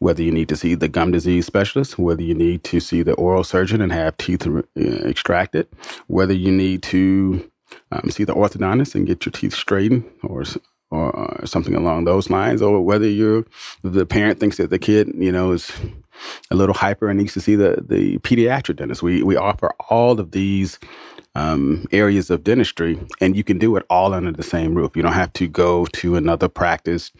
Whether 0.00 0.22
you 0.22 0.32
need 0.32 0.48
to 0.50 0.56
see 0.56 0.74
the 0.74 0.88
gum 0.88 1.12
disease 1.12 1.46
specialist, 1.46 1.98
whether 1.98 2.22
you 2.22 2.34
need 2.34 2.64
to 2.64 2.80
see 2.80 3.02
the 3.02 3.14
oral 3.14 3.44
surgeon 3.44 3.80
and 3.80 3.92
have 3.92 4.16
teeth 4.18 4.46
uh, 4.46 4.62
extracted, 4.76 5.68
whether 6.08 6.34
you 6.34 6.52
need 6.52 6.82
to 6.84 7.50
um, 7.92 8.10
see 8.10 8.24
the 8.24 8.34
orthodontist 8.34 8.94
and 8.94 9.06
get 9.06 9.26
your 9.26 9.32
teeth 9.32 9.54
straightened 9.54 10.04
or 10.22 10.44
or 10.92 11.18
uh, 11.18 11.46
something 11.46 11.74
along 11.74 12.04
those 12.04 12.30
lines, 12.30 12.62
or 12.62 12.82
whether 12.82 13.08
you're 13.08 13.46
the 13.82 14.06
parent 14.06 14.40
thinks 14.40 14.58
that 14.58 14.70
the 14.70 14.78
kid, 14.78 15.12
you 15.16 15.32
know, 15.32 15.52
is 15.52 15.72
a 16.50 16.56
little 16.56 16.76
hyper 16.76 17.08
and 17.10 17.18
needs 17.18 17.34
to 17.34 17.40
see 17.40 17.56
the 17.56 17.84
the 17.86 18.18
pediatric 18.18 18.76
dentist. 18.76 19.02
We 19.02 19.22
we 19.24 19.36
offer 19.36 19.72
all 19.90 20.20
of 20.20 20.32
these 20.32 20.78
um, 21.34 21.86
areas 21.92 22.30
of 22.30 22.44
dentistry, 22.44 23.00
and 23.20 23.36
you 23.36 23.44
can 23.44 23.58
do 23.58 23.76
it 23.76 23.86
all 23.90 24.14
under 24.14 24.32
the 24.32 24.44
same 24.44 24.74
roof. 24.74 24.96
You 24.96 25.02
don't 25.02 25.14
have 25.14 25.32
to 25.34 25.48
go 25.48 25.86
to 25.86 26.16
another 26.16 26.48
practice, 26.48 27.12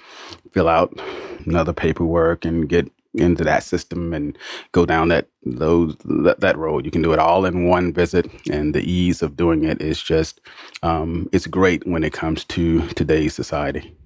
fill 0.53 0.69
out 0.69 1.01
another 1.47 1.73
paperwork, 1.73 2.45
and 2.45 2.69
get 2.69 2.93
into 3.15 3.45
that 3.45 3.63
system 3.63 4.13
and 4.13 4.37
go 4.73 4.87
down 4.87 5.09
that 5.09 5.29
those 5.45 5.97
that, 6.05 6.41
that 6.41 6.57
road. 6.57 6.85
You 6.85 6.91
can 6.91 7.03
do 7.03 7.13
it 7.13 7.19
all 7.19 7.45
in 7.45 7.65
one 7.65 7.93
visit, 7.93 8.31
and 8.51 8.75
the 8.75 8.83
ease 8.83 9.23
of 9.23 9.37
doing 9.37 9.65
it 9.65 9.81
is 9.81 10.03
just 10.03 10.41
um, 10.83 11.29
it's 11.33 11.47
great 11.47 11.87
when 11.87 12.05
it 12.05 12.13
comes 12.13 12.45
to 12.45 12.87
today's 12.89 13.35
society. 13.35 13.97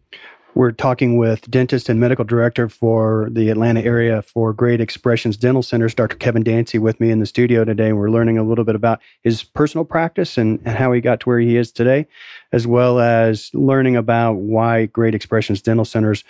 We're 0.57 0.73
talking 0.73 1.19
with 1.19 1.51
dentist 1.51 1.91
and 1.91 2.01
medical 2.01 2.25
director 2.25 2.71
for 2.71 3.29
the 3.31 3.51
Atlanta 3.51 3.83
area 3.83 4.23
for 4.23 4.55
Great 4.55 4.81
Expressions 4.81 5.37
Dental 5.37 5.63
Centers, 5.63 5.95
Dr. 5.95 6.17
Kevin 6.17 6.43
Dancy, 6.43 6.79
with 6.79 6.99
me 6.99 7.11
in 7.11 7.21
the 7.21 7.27
studio 7.27 7.63
today. 7.63 7.93
We're 7.93 8.09
learning 8.09 8.39
a 8.39 8.43
little 8.43 8.65
bit 8.65 8.75
about 8.75 9.03
his 9.23 9.43
personal 9.43 9.85
practice 9.85 10.39
and, 10.39 10.59
and 10.65 10.75
how 10.75 10.93
he 10.93 11.03
got 11.03 11.21
to 11.21 11.29
where 11.29 11.41
he 11.41 11.59
is 11.59 11.71
today, 11.71 12.07
as 12.53 12.67
well 12.67 13.01
as 13.01 13.51
learning 13.53 13.97
about 13.97 14.37
why 14.37 14.87
Great 14.87 15.15
Expressions 15.15 15.61
Dental 15.61 15.85
Centers 15.85 16.25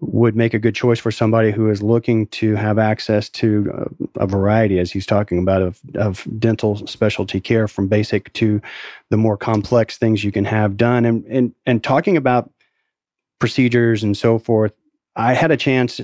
would 0.00 0.36
make 0.36 0.52
a 0.54 0.58
good 0.58 0.74
choice 0.74 0.98
for 0.98 1.10
somebody 1.10 1.50
who 1.50 1.70
is 1.70 1.82
looking 1.82 2.26
to 2.26 2.54
have 2.56 2.78
access 2.78 3.28
to 3.30 3.72
uh, 3.72 4.22
a 4.22 4.26
variety, 4.26 4.78
as 4.78 4.90
he's 4.90 5.06
talking 5.06 5.38
about, 5.38 5.62
of, 5.62 5.80
of 5.94 6.26
dental 6.38 6.86
specialty 6.86 7.40
care 7.40 7.68
from 7.68 7.88
basic 7.88 8.32
to 8.34 8.60
the 9.10 9.16
more 9.16 9.36
complex 9.36 9.96
things 9.96 10.22
you 10.24 10.32
can 10.32 10.44
have 10.44 10.76
done. 10.76 11.04
And, 11.04 11.24
and, 11.26 11.54
and 11.64 11.82
talking 11.82 12.16
about 12.16 12.50
procedures 13.38 14.02
and 14.02 14.16
so 14.16 14.38
forth. 14.38 14.72
I 15.16 15.34
had 15.34 15.50
a 15.50 15.56
chance 15.56 16.00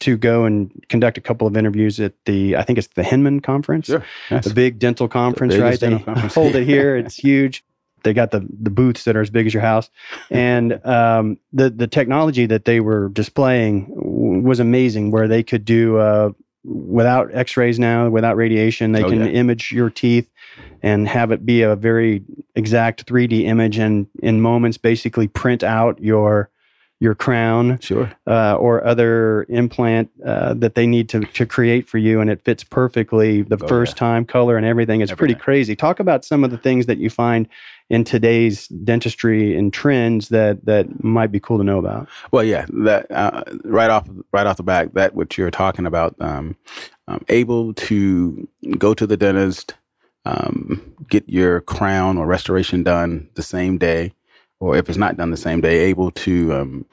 to 0.00 0.16
go 0.16 0.44
and 0.44 0.70
conduct 0.88 1.18
a 1.18 1.20
couple 1.20 1.46
of 1.46 1.56
interviews 1.56 2.00
at 2.00 2.14
the, 2.24 2.56
I 2.56 2.62
think 2.62 2.78
it's 2.78 2.88
the 2.88 3.02
Hinman 3.04 3.40
conference, 3.40 3.88
Yes. 4.30 4.44
the 4.44 4.54
big 4.54 4.78
dental 4.78 5.08
conference, 5.08 5.56
right? 5.56 5.78
They 5.78 5.98
conference. 5.98 6.34
hold 6.40 6.54
it 6.56 6.64
here. 6.64 6.96
It's 7.04 7.16
huge. 7.16 7.64
They 8.02 8.12
got 8.12 8.30
the 8.30 8.46
the 8.60 8.70
booths 8.70 9.04
that 9.04 9.16
are 9.16 9.20
as 9.20 9.30
big 9.30 9.46
as 9.46 9.54
your 9.54 9.62
house, 9.62 9.90
and 10.30 10.84
um, 10.86 11.38
the 11.52 11.70
the 11.70 11.86
technology 11.86 12.46
that 12.46 12.64
they 12.64 12.80
were 12.80 13.08
displaying 13.10 13.86
w- 13.94 14.40
was 14.40 14.60
amazing. 14.60 15.10
Where 15.10 15.28
they 15.28 15.42
could 15.42 15.64
do 15.64 15.98
uh, 15.98 16.30
without 16.64 17.34
X-rays 17.34 17.78
now, 17.78 18.08
without 18.08 18.36
radiation, 18.36 18.92
they 18.92 19.02
Oh, 19.02 19.08
can 19.08 19.20
yeah. 19.20 19.26
image 19.26 19.72
your 19.72 19.90
teeth 19.90 20.28
and 20.82 21.06
have 21.08 21.30
it 21.30 21.44
be 21.44 21.62
a 21.62 21.76
very 21.76 22.22
exact 22.54 23.06
3D 23.06 23.42
image, 23.42 23.78
and 23.78 24.06
in 24.22 24.40
moments 24.40 24.78
basically 24.78 25.28
print 25.28 25.62
out 25.62 26.00
your 26.02 26.50
your 27.02 27.14
crown 27.14 27.78
Sure. 27.80 28.12
uh, 28.26 28.54
or 28.56 28.84
other 28.86 29.46
implant 29.48 30.10
uh, 30.24 30.52
that 30.54 30.74
they 30.74 30.86
need 30.86 31.08
to, 31.08 31.20
to 31.20 31.46
create 31.46 31.88
for 31.88 31.96
you, 31.96 32.20
and 32.20 32.28
it 32.28 32.42
fits 32.44 32.62
perfectly 32.62 33.40
the 33.42 33.56
Oh, 33.62 33.66
first 33.66 33.92
yeah. 33.96 34.00
time, 34.00 34.24
color, 34.26 34.56
and 34.58 34.66
everything. 34.66 35.00
It's 35.00 35.10
pretty 35.12 35.34
crazy. 35.34 35.74
Talk 35.74 35.98
about 35.98 36.26
some 36.26 36.44
of 36.44 36.50
the 36.50 36.58
things 36.58 36.84
that 36.86 36.98
you 36.98 37.08
find 37.08 37.48
in 37.88 38.04
today's 38.04 38.68
dentistry 38.68 39.56
and 39.56 39.72
trends 39.72 40.28
that 40.28 40.64
that 40.66 41.02
might 41.02 41.32
be 41.32 41.40
cool 41.40 41.56
to 41.58 41.64
know 41.64 41.78
about. 41.78 42.06
Well, 42.32 42.44
yeah, 42.44 42.66
that 42.84 43.10
uh, 43.10 43.44
right 43.64 43.90
off 43.90 44.06
right 44.32 44.46
off 44.46 44.58
the 44.58 44.62
back, 44.62 44.92
that 44.92 45.14
what 45.14 45.38
you're 45.38 45.50
talking 45.50 45.86
about, 45.86 46.14
um, 46.20 46.54
um, 47.08 47.24
able 47.30 47.72
to 47.74 48.46
go 48.78 48.92
to 48.94 49.06
the 49.06 49.16
dentist, 49.16 49.74
um, 50.26 50.94
get 51.08 51.26
your 51.28 51.62
crown 51.62 52.18
or 52.18 52.26
restoration 52.26 52.82
done 52.82 53.28
the 53.34 53.42
same 53.42 53.78
day, 53.78 54.12
or 54.60 54.76
if 54.76 54.88
it's 54.88 54.98
not 54.98 55.16
done 55.16 55.30
the 55.30 55.36
same 55.36 55.60
day, 55.60 55.80
able 55.80 56.10
to 56.12 56.54
um, 56.54 56.86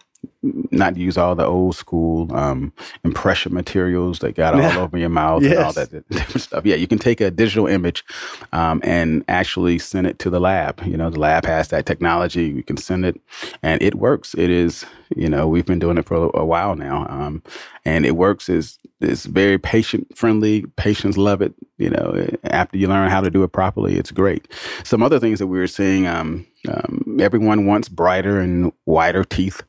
not 0.44 0.96
use 0.98 1.18
all 1.18 1.36
the 1.36 1.46
old 1.46 1.76
school 1.76 2.34
um, 2.36 2.72
impression 3.04 3.54
materials 3.54 4.20
that 4.20 4.36
got 4.36 4.56
Yeah. 4.56 4.76
all 4.78 4.84
over 4.84 4.98
your 4.98 5.10
mouth 5.10 5.44
and 5.44 5.54
all 5.58 5.74
that 5.74 5.92
different 6.10 6.42
stuff. 6.42 6.66
Yeah, 6.66 6.76
you 6.76 6.88
can 6.88 7.00
take 7.00 7.20
a 7.22 7.32
digital 7.32 7.68
image 7.68 8.06
um, 8.54 8.82
and 8.84 9.24
actually 9.28 9.80
send 9.80 10.08
it 10.08 10.20
to 10.20 10.30
the 10.30 10.40
lab. 10.40 10.82
You 10.86 10.98
know, 10.98 11.10
the 11.10 11.20
lab 11.20 11.46
has 11.46 11.70
that 11.70 11.86
technology. 11.86 12.46
You 12.46 12.64
can 12.64 12.78
send 12.78 13.06
it, 13.06 13.20
and 13.64 13.82
it 13.82 13.96
works. 13.96 14.36
It 14.36 14.50
is, 14.50 14.86
you 15.16 15.30
know, 15.30 15.48
we've 15.48 15.66
been 15.66 15.80
doing 15.80 15.98
it 15.98 16.06
for 16.06 16.16
a, 16.34 16.40
a 16.42 16.46
while 16.46 16.76
now, 16.76 17.08
um, 17.10 17.42
and 17.86 18.06
it 18.06 18.16
works. 18.16 18.50
is 18.50 18.78
is 19.00 19.26
very 19.28 19.60
patient 19.60 20.18
friendly. 20.18 20.66
Patients 20.76 21.18
love 21.18 21.42
it. 21.42 21.54
You 21.78 21.92
know, 21.92 22.28
after 22.46 22.78
you 22.78 22.88
learn 22.88 23.10
how 23.12 23.22
to 23.22 23.30
do 23.30 23.44
it 23.44 23.52
properly, 23.52 23.96
it's 23.98 24.12
great. 24.12 24.48
Some 24.84 25.04
other 25.04 25.20
things 25.20 25.40
that 25.40 25.48
we 25.48 25.60
were 25.60 25.68
seeing. 25.68 26.08
Um, 26.08 26.48
um, 26.68 27.18
everyone 27.22 27.66
wants 27.66 27.90
brighter 27.90 28.40
and 28.40 28.72
wider 28.86 29.24
teeth. 29.24 29.62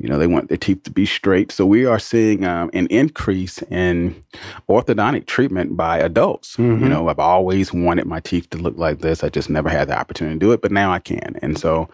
You 0.00 0.08
know, 0.08 0.18
they 0.18 0.26
want 0.26 0.48
their 0.48 0.58
teeth 0.58 0.82
to 0.84 0.90
be 0.90 1.06
straight. 1.06 1.52
So 1.52 1.64
we 1.64 1.86
are 1.86 2.00
seeing 2.00 2.44
um, 2.44 2.68
an 2.72 2.88
increase 2.88 3.62
in 3.70 4.22
orthodontic 4.68 5.26
treatment 5.26 5.76
by 5.76 5.98
adults. 5.98 6.56
Mhm. 6.56 6.80
You 6.80 6.88
know, 6.88 7.08
I've 7.08 7.20
always 7.20 7.72
wanted 7.72 8.06
my 8.06 8.18
teeth 8.20 8.50
to 8.50 8.58
look 8.58 8.76
like 8.76 8.98
this. 8.98 9.22
I 9.22 9.28
just 9.28 9.48
never 9.48 9.68
had 9.68 9.88
the 9.88 9.96
opportunity 9.96 10.34
to 10.34 10.40
do 10.40 10.52
it, 10.52 10.60
but 10.62 10.72
now 10.72 10.92
I 10.92 10.98
can. 10.98 11.36
And 11.42 11.56
so 11.56 11.88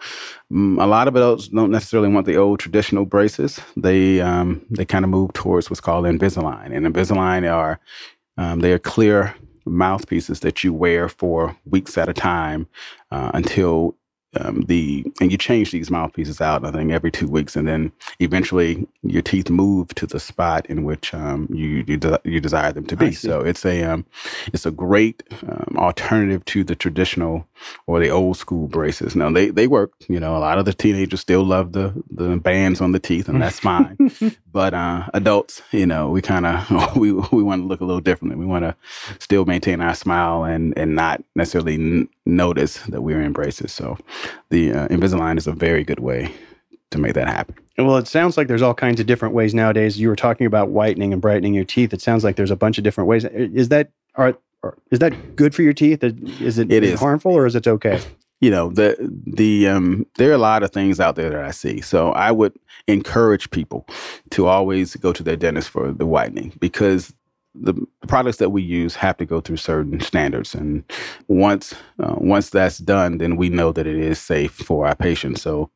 mm, 0.51 0.81
a 0.81 0.87
lot 0.87 1.07
of 1.07 1.15
adults 1.15 1.47
don't 1.47 1.71
necessarily 1.71 2.09
want 2.09 2.25
the 2.25 2.37
old 2.37 2.59
traditional 2.59 3.05
braces. 3.05 3.59
They 3.77 4.19
um, 4.19 4.65
they 4.71 4.85
kind 4.85 5.05
of 5.05 5.11
move 5.11 5.33
towards 5.33 5.69
what's 5.69 5.81
called 5.81 6.05
Invisalign. 6.05 6.75
And 6.75 6.87
Invisalign 6.87 7.49
are 7.51 7.79
um, 8.37 8.61
they 8.61 8.73
are 8.73 8.79
clear 8.79 9.35
mouthpieces 9.65 10.39
that 10.39 10.63
you 10.63 10.73
wear 10.73 11.07
for 11.07 11.55
weeks 11.65 11.97
at 11.97 12.09
a 12.09 12.13
time 12.13 12.67
uh, 13.11 13.29
until 13.35 13.95
um, 14.39 14.61
the 14.63 15.05
and 15.19 15.31
you 15.31 15.37
change 15.37 15.71
these 15.71 15.91
mouthpieces 15.91 16.41
out. 16.41 16.65
I 16.65 16.71
think 16.71 16.91
every 16.91 17.11
two 17.11 17.27
weeks, 17.27 17.55
and 17.55 17.67
then 17.67 17.91
eventually 18.19 18.87
your 19.03 19.21
teeth 19.21 19.49
move 19.49 19.89
to 19.95 20.07
the 20.07 20.19
spot 20.19 20.65
in 20.67 20.83
which 20.83 21.13
um, 21.13 21.47
you 21.51 21.83
you, 21.87 21.97
de- 21.97 22.21
you 22.23 22.39
desire 22.39 22.71
them 22.71 22.85
to 22.87 22.95
be. 22.97 23.13
So 23.13 23.41
it's 23.41 23.65
a 23.65 23.83
um, 23.83 24.05
it's 24.53 24.65
a 24.65 24.71
great 24.71 25.23
um, 25.47 25.75
alternative 25.77 26.45
to 26.45 26.63
the 26.63 26.75
traditional 26.75 27.45
or 27.87 27.99
the 27.99 28.09
old 28.09 28.37
school 28.37 28.67
braces. 28.67 29.15
Now 29.15 29.31
they 29.31 29.49
they 29.49 29.67
work. 29.67 29.93
You 30.07 30.19
know, 30.19 30.35
a 30.35 30.39
lot 30.39 30.57
of 30.57 30.65
the 30.65 30.73
teenagers 30.73 31.19
still 31.19 31.43
love 31.43 31.73
the 31.73 31.93
the 32.09 32.37
bands 32.37 32.81
on 32.81 32.91
the 32.91 32.99
teeth, 32.99 33.27
and 33.27 33.41
that's 33.41 33.59
fine. 33.59 33.97
but 34.51 34.73
uh, 34.73 35.07
adults, 35.13 35.61
you 35.71 35.85
know, 35.85 36.09
we 36.09 36.21
kind 36.21 36.45
of 36.45 36.95
we 36.95 37.11
we 37.11 37.43
want 37.43 37.63
to 37.63 37.67
look 37.67 37.81
a 37.81 37.85
little 37.85 38.01
differently. 38.01 38.37
We 38.37 38.45
want 38.45 38.63
to 38.63 38.75
still 39.19 39.45
maintain 39.45 39.81
our 39.81 39.95
smile 39.95 40.43
and 40.43 40.77
and 40.77 40.95
not 40.95 41.23
necessarily 41.35 41.75
n- 41.75 42.09
notice 42.25 42.77
that 42.87 43.01
we're 43.01 43.21
in 43.21 43.31
braces. 43.33 43.71
So 43.71 43.97
the 44.49 44.73
uh, 44.73 44.87
Invisalign 44.87 45.37
is 45.37 45.47
a 45.47 45.51
very 45.53 45.83
good 45.83 45.99
way 45.99 46.33
to 46.91 46.99
make 46.99 47.13
that 47.13 47.27
happen. 47.27 47.55
Well, 47.77 47.97
it 47.97 48.07
sounds 48.07 48.37
like 48.37 48.47
there's 48.47 48.61
all 48.61 48.73
kinds 48.73 48.99
of 48.99 49.07
different 49.07 49.33
ways 49.33 49.53
nowadays. 49.53 49.99
You 49.99 50.09
were 50.09 50.15
talking 50.15 50.45
about 50.45 50.69
whitening 50.69 51.13
and 51.13 51.21
brightening 51.21 51.53
your 51.53 51.63
teeth. 51.63 51.93
It 51.93 52.01
sounds 52.01 52.23
like 52.23 52.35
there's 52.35 52.51
a 52.51 52.55
bunch 52.55 52.77
of 52.77 52.83
different 52.83 53.07
ways. 53.07 53.25
Is 53.25 53.69
that 53.69 53.91
are, 54.15 54.27
are 54.27 54.37
is 54.91 54.99
that 54.99 55.35
good 55.35 55.55
for 55.55 55.61
your 55.63 55.73
teeth? 55.73 56.03
Is 56.03 56.57
it, 56.59 56.71
It 56.71 56.83
is 56.83 56.99
harmful 56.99 57.33
or 57.33 57.45
is 57.45 57.55
it 57.55 57.67
okay? 57.67 57.99
you 58.41 58.49
know 58.49 58.69
the 58.69 58.97
the 59.25 59.67
um 59.67 60.05
there 60.17 60.29
are 60.31 60.33
a 60.33 60.37
lot 60.39 60.63
of 60.63 60.71
things 60.71 60.99
out 60.99 61.15
there 61.15 61.29
that 61.29 61.43
I 61.43 61.51
see. 61.51 61.79
So 61.79 62.11
I 62.11 62.31
would 62.31 62.53
encourage 62.87 63.49
people 63.51 63.85
to 64.31 64.47
always 64.47 64.95
go 64.95 65.13
to 65.13 65.23
their 65.23 65.37
dentist 65.37 65.69
for 65.69 65.91
the 65.91 66.05
whitening 66.05 66.53
because 66.59 67.13
the 67.53 67.73
products 68.07 68.37
that 68.37 68.49
we 68.49 68.61
use 68.61 68.95
have 68.95 69.17
to 69.17 69.25
go 69.25 69.41
through 69.41 69.57
certain 69.57 69.99
standards 69.99 70.55
and 70.55 70.83
once 71.27 71.73
uh, 71.99 72.15
once 72.17 72.49
that's 72.49 72.77
done 72.77 73.17
then 73.19 73.35
we 73.35 73.49
know 73.49 73.71
that 73.71 73.85
it 73.85 73.97
is 73.97 74.19
safe 74.19 74.51
for 74.53 74.87
our 74.87 74.95
patients 74.95 75.41
so 75.41 75.69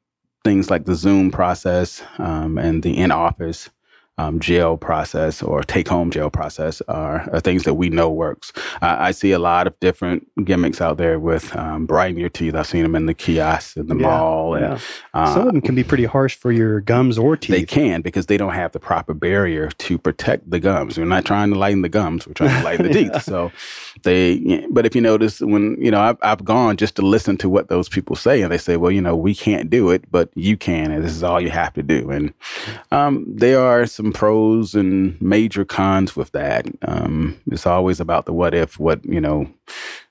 things 0.43 0.69
like 0.69 0.85
the 0.85 0.95
Zoom 0.95 1.31
process 1.31 2.01
um, 2.17 2.57
and 2.57 2.81
the 2.81 2.97
in 2.97 3.11
office 3.11 3.69
um, 4.17 4.39
gel 4.39 4.77
process 4.77 5.43
or 5.43 5.61
take 5.61 5.87
home 5.89 6.09
gel 6.09 6.29
process 6.29 6.81
are, 6.87 7.29
are, 7.31 7.41
things 7.41 7.63
that 7.63 7.73
we 7.73 7.89
know 7.89 8.09
works. 8.09 8.53
I 8.81 9.11
see 9.11 9.33
a 9.33 9.39
lot 9.39 9.67
of 9.67 9.77
different 9.81 10.27
gimmicks 10.45 10.79
out 10.79 10.97
there 10.97 11.19
with 11.19 11.53
um, 11.55 11.85
brighten 11.85 12.17
your 12.17 12.29
teeth. 12.29 12.55
I've 12.55 12.67
seen 12.67 12.83
them 12.83 12.95
in 12.95 13.07
the 13.07 13.13
kiosks 13.13 13.75
in 13.75 13.87
the 13.87 13.95
yeah, 13.95 14.07
mall. 14.07 14.55
And, 14.55 14.63
yeah. 14.63 14.79
uh, 15.13 15.33
Some 15.33 15.47
of 15.47 15.53
them 15.53 15.61
can 15.61 15.75
be 15.75 15.83
pretty 15.83 16.05
harsh 16.05 16.35
for 16.35 16.51
your 16.51 16.79
gums 16.79 17.17
or 17.17 17.35
teeth. 17.35 17.51
They 17.51 17.65
can 17.65 18.01
because 18.01 18.27
they 18.27 18.37
don't 18.37 18.53
have 18.53 18.71
the 18.71 18.79
proper 18.79 19.13
barrier 19.13 19.69
to 19.69 19.97
protect 19.97 20.49
the 20.49 20.59
gums. 20.59 20.97
We're 20.97 21.05
not 21.05 21.25
trying 21.25 21.51
to 21.51 21.59
lighten 21.59 21.81
the 21.81 21.89
gums. 21.89 22.25
We're 22.25 22.33
trying 22.33 22.57
to 22.57 22.63
lighten 22.63 22.91
the 22.91 23.01
yeah. 23.01 23.09
teeth. 23.11 23.23
So 23.35 23.51
they, 24.03 24.65
but 24.69 24.85
if 24.85 24.93
you 24.95 25.01
notice 25.01 25.41
when, 25.41 25.81
you 25.83 25.89
know, 25.89 25.99
I've, 25.99 26.17
I've 26.21 26.45
gone 26.45 26.77
just 26.77 26.95
to 26.97 27.01
listen 27.01 27.37
to 27.37 27.49
what 27.49 27.69
those 27.69 27.89
people 27.89 28.15
say 28.15 28.41
and 28.43 28.51
they 28.51 28.57
say, 28.57 28.77
well, 28.77 28.91
you 28.91 29.01
know, 29.01 29.15
we 29.15 29.33
can't 29.33 29.69
do 29.69 29.89
it, 29.89 30.09
but 30.11 30.29
you 30.35 30.57
can, 30.57 30.91
and 30.91 31.03
this 31.03 31.11
is 31.11 31.23
all 31.23 31.41
you 31.41 31.49
have 31.49 31.73
to 31.73 31.83
do. 31.83 32.11
And 32.11 32.33
um, 32.91 33.25
there 33.27 33.59
are 33.59 33.85
some 33.85 34.11
pros 34.11 34.75
and 34.75 35.19
major 35.21 35.65
cons 35.65 36.15
with 36.15 36.31
that. 36.31 36.65
Um, 36.81 37.39
it's 37.51 37.65
always 37.65 37.99
about 37.99 38.25
the 38.25 38.33
what 38.33 38.53
if, 38.53 38.79
what, 38.79 39.03
you 39.05 39.21
know, 39.21 39.47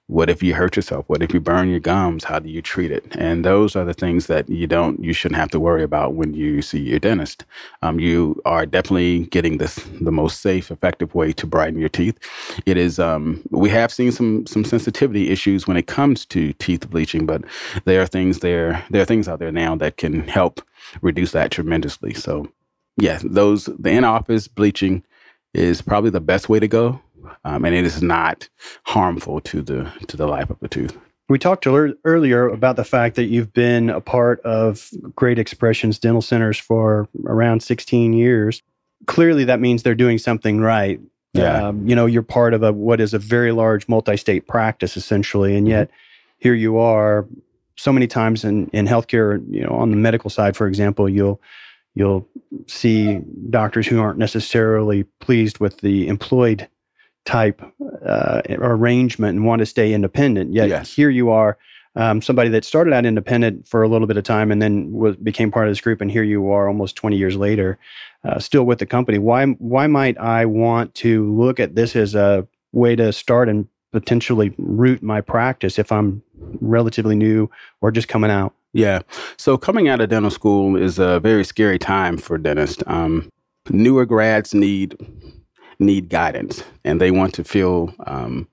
what 0.07 0.29
if 0.29 0.43
you 0.43 0.55
hurt 0.55 0.77
yourself? 0.77 1.07
What 1.09 1.23
if 1.23 1.33
you 1.33 1.41
burn 1.41 1.71
your 1.71 1.81
gums? 1.81 2.25
How 2.25 2.39
do 2.39 2.49
you 2.51 2.61
treat 2.61 2.91
it? 2.91 3.17
And 3.17 3.43
those 3.43 3.75
are 3.75 3.87
the 3.87 3.95
things 3.95 4.27
that 4.27 4.49
you 4.51 4.67
don't, 4.67 5.03
you 5.03 5.15
shouldn't 5.15 5.41
have 5.41 5.51
to 5.51 5.61
worry 5.61 5.83
about 5.83 6.15
when 6.15 6.35
you 6.35 6.61
see 6.61 6.79
your 6.79 6.99
dentist. 6.99 7.45
Um, 7.81 7.99
you 7.99 8.41
are 8.45 8.67
definitely 8.67 9.27
getting 9.27 9.57
this 9.57 9.77
the 10.03 10.13
most 10.13 10.43
safe, 10.43 10.71
effective 10.71 11.15
way 11.15 11.33
to 11.33 11.47
brighten 11.47 11.81
your 11.81 11.89
teeth. 11.89 12.19
It 12.67 12.77
is. 12.77 12.99
Um, 12.99 13.43
we 13.51 13.71
have 13.71 13.93
seen 13.93 14.13
some 14.13 14.47
some 14.47 14.65
sensitivity 14.65 15.31
issues 15.31 15.67
when 15.67 15.79
it 15.79 15.87
comes 15.87 16.27
to 16.27 16.53
teeth 16.55 16.91
bleaching, 16.91 17.25
but 17.25 17.43
there 17.85 18.03
are 18.03 18.07
things 18.07 18.41
there. 18.41 18.85
There 18.91 19.01
are 19.01 19.07
things 19.07 19.27
out 19.27 19.39
there 19.39 19.53
now 19.53 19.75
that 19.77 19.97
can 19.97 20.29
help 20.29 20.61
reduce 21.01 21.33
that 21.33 21.51
tremendously. 21.51 22.13
So 22.13 22.49
yeah, 22.99 23.21
those 23.25 23.67
the 23.79 23.91
in 23.91 24.05
office 24.05 24.49
bleaching 24.49 25.03
is 25.55 25.81
probably 25.81 26.11
the 26.11 26.21
best 26.21 26.49
way 26.49 26.61
to 26.61 26.69
go, 26.69 27.01
um, 27.45 27.65
and 27.65 27.75
it 27.75 27.85
is 27.85 28.03
not 28.03 28.49
harmful 28.85 29.41
to 29.41 29.63
the 29.63 29.91
to 30.09 30.17
the 30.17 30.27
life 30.27 30.51
of 30.51 30.59
the 30.61 30.69
tooth. 30.69 30.97
We 31.29 31.39
talked 31.39 31.67
earlier 31.67 32.49
about 32.49 32.77
the 32.77 32.85
fact 32.85 33.17
that 33.17 33.25
you've 33.25 33.53
been 33.53 33.89
a 33.89 34.01
part 34.01 34.41
of 34.41 34.91
Great 35.17 35.39
Expressions 35.39 35.99
Dental 35.99 36.21
Centers 36.21 36.59
for 36.59 37.09
around 37.25 37.63
16 37.63 38.13
years. 38.13 38.63
Clearly, 39.07 39.45
that 39.45 39.59
means 39.59 39.83
they're 39.83 39.95
doing 39.95 40.19
something 40.19 40.61
right. 40.61 41.01
Yeah. 41.33 41.69
Um, 41.69 41.89
you 41.89 41.97
know, 41.97 42.05
you're 42.05 42.23
part 42.23 42.53
of 42.53 42.63
a 42.63 42.73
what 42.73 43.01
is 43.01 43.15
a 43.15 43.19
very 43.19 43.53
large 43.53 43.89
multi-state 43.89 44.47
practice 44.47 44.97
essentially, 44.97 45.57
and 45.57 45.67
yet 45.67 45.91
here 46.39 46.55
you 46.55 46.79
are. 46.79 47.27
So 47.77 47.93
many 47.93 48.07
times 48.07 48.45
in 48.45 48.69
in 48.69 48.87
healthcare, 48.87 49.43
you 49.51 49.63
know, 49.63 49.71
on 49.71 49.91
the 49.91 49.97
medical 49.97 50.31
side, 50.31 50.57
for 50.57 50.67
example, 50.67 51.09
you'll 51.09 51.41
You'll 51.95 52.29
see 52.67 53.21
doctors 53.51 53.87
who 53.87 54.01
aren't 54.01 54.19
necessarily 54.19 55.05
pleased 55.21 55.61
with 55.61 55.79
the 55.79 56.09
employed 56.09 56.69
type 57.25 57.63
uh, 58.05 58.43
arrangement 58.51 59.37
and 59.37 59.47
want 59.47 59.61
to 59.61 59.67
stay 59.67 59.93
independent. 59.93 60.53
Yet 60.53 60.69
yes. 60.69 60.95
here 60.95 61.11
you 61.11 61.31
are, 61.31 61.59
um, 61.97 62.21
somebody 62.21 62.49
that 62.51 62.65
started 62.65 62.93
out 62.93 63.07
independent 63.07 63.67
for 63.67 63.83
a 63.83 63.89
little 63.89 64.07
bit 64.07 64.17
of 64.17 64.25
time 64.25 64.51
and 64.51 64.61
then 64.61 64.93
was, 64.93 65.17
became 65.17 65.51
part 65.51 65.69
of 65.69 65.71
this 65.71 65.81
group, 65.81 66.01
and 66.01 66.11
here 66.11 66.25
you 66.25 66.51
are, 66.51 66.67
almost 66.67 66.97
20 66.97 67.17
years 67.17 67.37
later, 67.37 67.79
uh, 68.25 68.39
still 68.39 68.65
with 68.65 68.79
the 68.79 68.87
company. 68.87 69.19
Why 69.19 69.47
why 69.47 69.87
might 69.87 70.19
I 70.19 70.45
want 70.47 70.95
to 70.97 71.33
look 71.33 71.61
at 71.61 71.77
this 71.77 71.95
as 71.95 72.15
a 72.15 72.47
way 72.73 72.97
to 72.97 73.13
start 73.13 73.49
and 73.49 73.69
potentially 73.93 74.53
root 74.59 75.03
my 75.03 75.21
practice 75.21 75.79
if 75.79 75.93
I'm 75.93 76.23
relatively 76.61 77.15
new 77.15 77.49
or 77.81 77.93
just 77.93 78.09
coming 78.09 78.31
out? 78.31 78.55
Yeah. 78.73 79.03
So 79.37 79.57
coming 79.57 79.89
out 79.89 80.01
of 80.01 80.09
dental 80.09 80.33
school 80.33 80.77
is 80.77 80.99
a 80.99 81.21
very 81.21 81.45
scary 81.45 81.79
time 81.79 82.19
for 82.19 82.37
dentists. 82.39 82.83
Um, 82.89 83.31
newer 83.71 84.05
grads 84.05 84.53
need 84.53 84.97
need 85.79 86.09
guidance, 86.09 86.65
and 86.85 87.01
they 87.01 87.11
want 87.11 87.35
to 87.35 87.45
feel 87.45 87.95
um, 88.07 88.49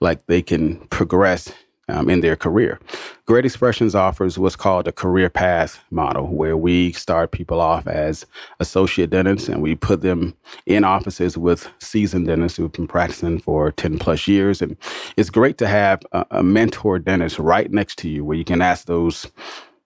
like 0.00 0.26
they 0.26 0.42
can 0.42 0.76
progress 0.88 1.52
um, 1.90 2.08
in 2.08 2.20
their 2.20 2.36
career. 2.36 2.78
Great 3.26 3.44
Expressions 3.44 3.94
offers 3.94 4.38
what's 4.38 4.56
called 4.56 4.88
a 4.88 4.92
career 4.92 5.28
path 5.28 5.82
model, 5.90 6.26
where 6.28 6.56
we 6.56 6.92
start 6.92 7.32
people 7.32 7.60
off 7.60 7.86
as 7.86 8.26
associate 8.60 9.10
dentists 9.10 9.48
and 9.48 9.62
we 9.62 9.74
put 9.74 10.02
them 10.02 10.34
in 10.66 10.84
offices 10.84 11.36
with 11.36 11.68
seasoned 11.78 12.26
dentists 12.26 12.56
who've 12.56 12.72
been 12.72 12.88
practicing 12.88 13.38
for 13.38 13.72
10 13.72 13.98
plus 13.98 14.26
years. 14.26 14.62
And 14.62 14.76
it's 15.16 15.30
great 15.30 15.58
to 15.58 15.68
have 15.68 16.00
a, 16.12 16.26
a 16.30 16.42
mentor 16.42 16.98
dentist 16.98 17.38
right 17.38 17.70
next 17.70 17.98
to 17.98 18.08
you 18.08 18.24
where 18.24 18.36
you 18.36 18.44
can 18.44 18.62
ask 18.62 18.86
those 18.86 19.30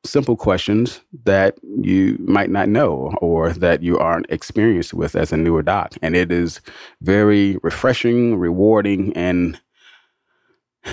simple 0.05 0.37
questions 0.37 1.01
that 1.25 1.57
you 1.81 2.17
might 2.21 2.51
not 2.51 2.69
know 2.69 3.14
or 3.21 3.53
that 3.53 3.83
you 3.83 3.99
aren't 3.99 4.27
experienced 4.31 4.95
with 4.95 5.17
as 5.17 5.33
a 5.33 5.37
newer 5.37 5.62
doc. 5.62 5.95
And 6.03 6.14
it 6.14 6.31
is 6.31 6.61
very 7.01 7.59
refreshing, 7.62 8.37
rewarding, 8.37 9.12
and 9.14 9.61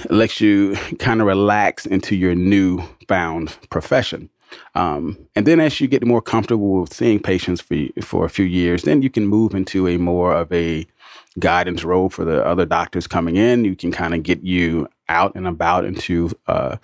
lets 0.09 0.39
you 0.39 0.75
kind 0.99 1.21
of 1.21 1.27
relax 1.27 1.85
into 1.85 2.15
your 2.15 2.35
new 2.35 2.81
found 3.07 3.57
profession. 3.69 4.29
Um, 4.75 5.17
and 5.35 5.45
then 5.45 5.59
as 5.59 5.79
you 5.79 5.87
get 5.87 6.05
more 6.05 6.21
comfortable 6.21 6.81
with 6.81 6.93
seeing 6.93 7.19
patients 7.19 7.61
for, 7.61 7.75
for 8.01 8.25
a 8.25 8.29
few 8.29 8.45
years, 8.45 8.83
then 8.83 9.01
you 9.01 9.09
can 9.09 9.27
move 9.27 9.53
into 9.53 9.87
a 9.87 9.97
more 9.97 10.33
of 10.33 10.51
a 10.51 10.85
guidance 11.39 11.83
role 11.83 12.09
for 12.09 12.25
the 12.25 12.45
other 12.45 12.65
doctors 12.65 13.07
coming 13.07 13.37
in. 13.37 13.63
You 13.63 13.75
can 13.75 13.91
kind 13.91 14.13
of 14.13 14.23
get 14.23 14.43
you 14.43 14.87
out 15.07 15.35
and 15.35 15.47
about 15.47 15.85
into 15.85 16.31
uh, 16.47 16.77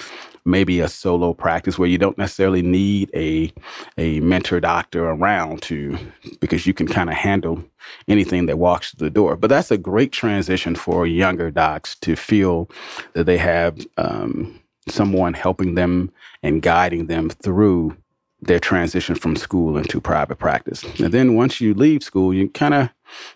maybe 0.48 0.80
a 0.80 0.88
solo 0.88 1.34
practice 1.34 1.78
where 1.78 1.90
you 1.90 1.98
don't 1.98 2.18
necessarily 2.18 2.62
need 2.62 3.12
a 3.14 3.52
a 3.98 4.20
mentor 4.22 4.60
doctor 4.60 5.10
around 5.10 5.62
to 5.64 5.98
because 6.40 6.66
you 6.66 6.74
can 6.74 6.88
kind 6.88 7.10
of 7.10 7.16
handle 7.16 7.64
anything 8.08 8.48
that 8.48 8.58
walks 8.58 8.92
through 8.92 9.08
the 9.08 9.14
door. 9.14 9.36
But 9.36 9.50
that's 9.50 9.72
a 9.72 9.78
great 9.78 10.12
transition 10.12 10.76
for 10.76 11.06
younger 11.06 11.52
docs 11.52 11.96
to 12.00 12.16
feel 12.16 12.70
that 13.14 13.26
they 13.26 13.38
have 13.38 13.80
um, 13.98 14.60
someone 14.88 15.34
helping 15.34 15.76
them 15.76 16.12
and 16.44 16.62
guiding 16.62 17.08
them 17.08 17.30
through 17.30 17.96
their 18.42 18.60
transition 18.60 19.16
from 19.16 19.36
school 19.36 19.78
into 19.78 20.00
private 20.00 20.38
practice. 20.38 20.84
And 21.00 21.12
then 21.12 21.36
once 21.36 21.60
you 21.60 21.74
leave 21.74 22.04
school, 22.04 22.34
you 22.34 22.50
kind 22.50 22.74
of, 22.74 22.90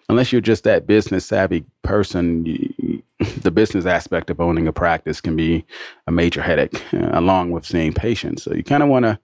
unless 0.09 0.31
you're 0.31 0.41
just 0.41 0.63
that 0.63 0.87
business 0.87 1.25
savvy 1.25 1.65
person, 1.83 2.45
you, 2.45 3.03
the 3.41 3.51
business 3.51 3.85
aspect 3.85 4.29
of 4.29 4.39
owning 4.39 4.67
a 4.67 4.73
practice 4.73 5.21
can 5.21 5.35
be 5.35 5.65
a 6.07 6.11
major 6.11 6.41
headache, 6.41 6.81
uh, 6.93 7.09
along 7.13 7.51
with 7.51 7.65
seeing 7.65 7.93
patients. 7.93 8.43
So 8.43 8.53
you 8.53 8.63
kind 8.63 8.83
of 8.83 8.89
want 8.89 9.05
to 9.05 9.19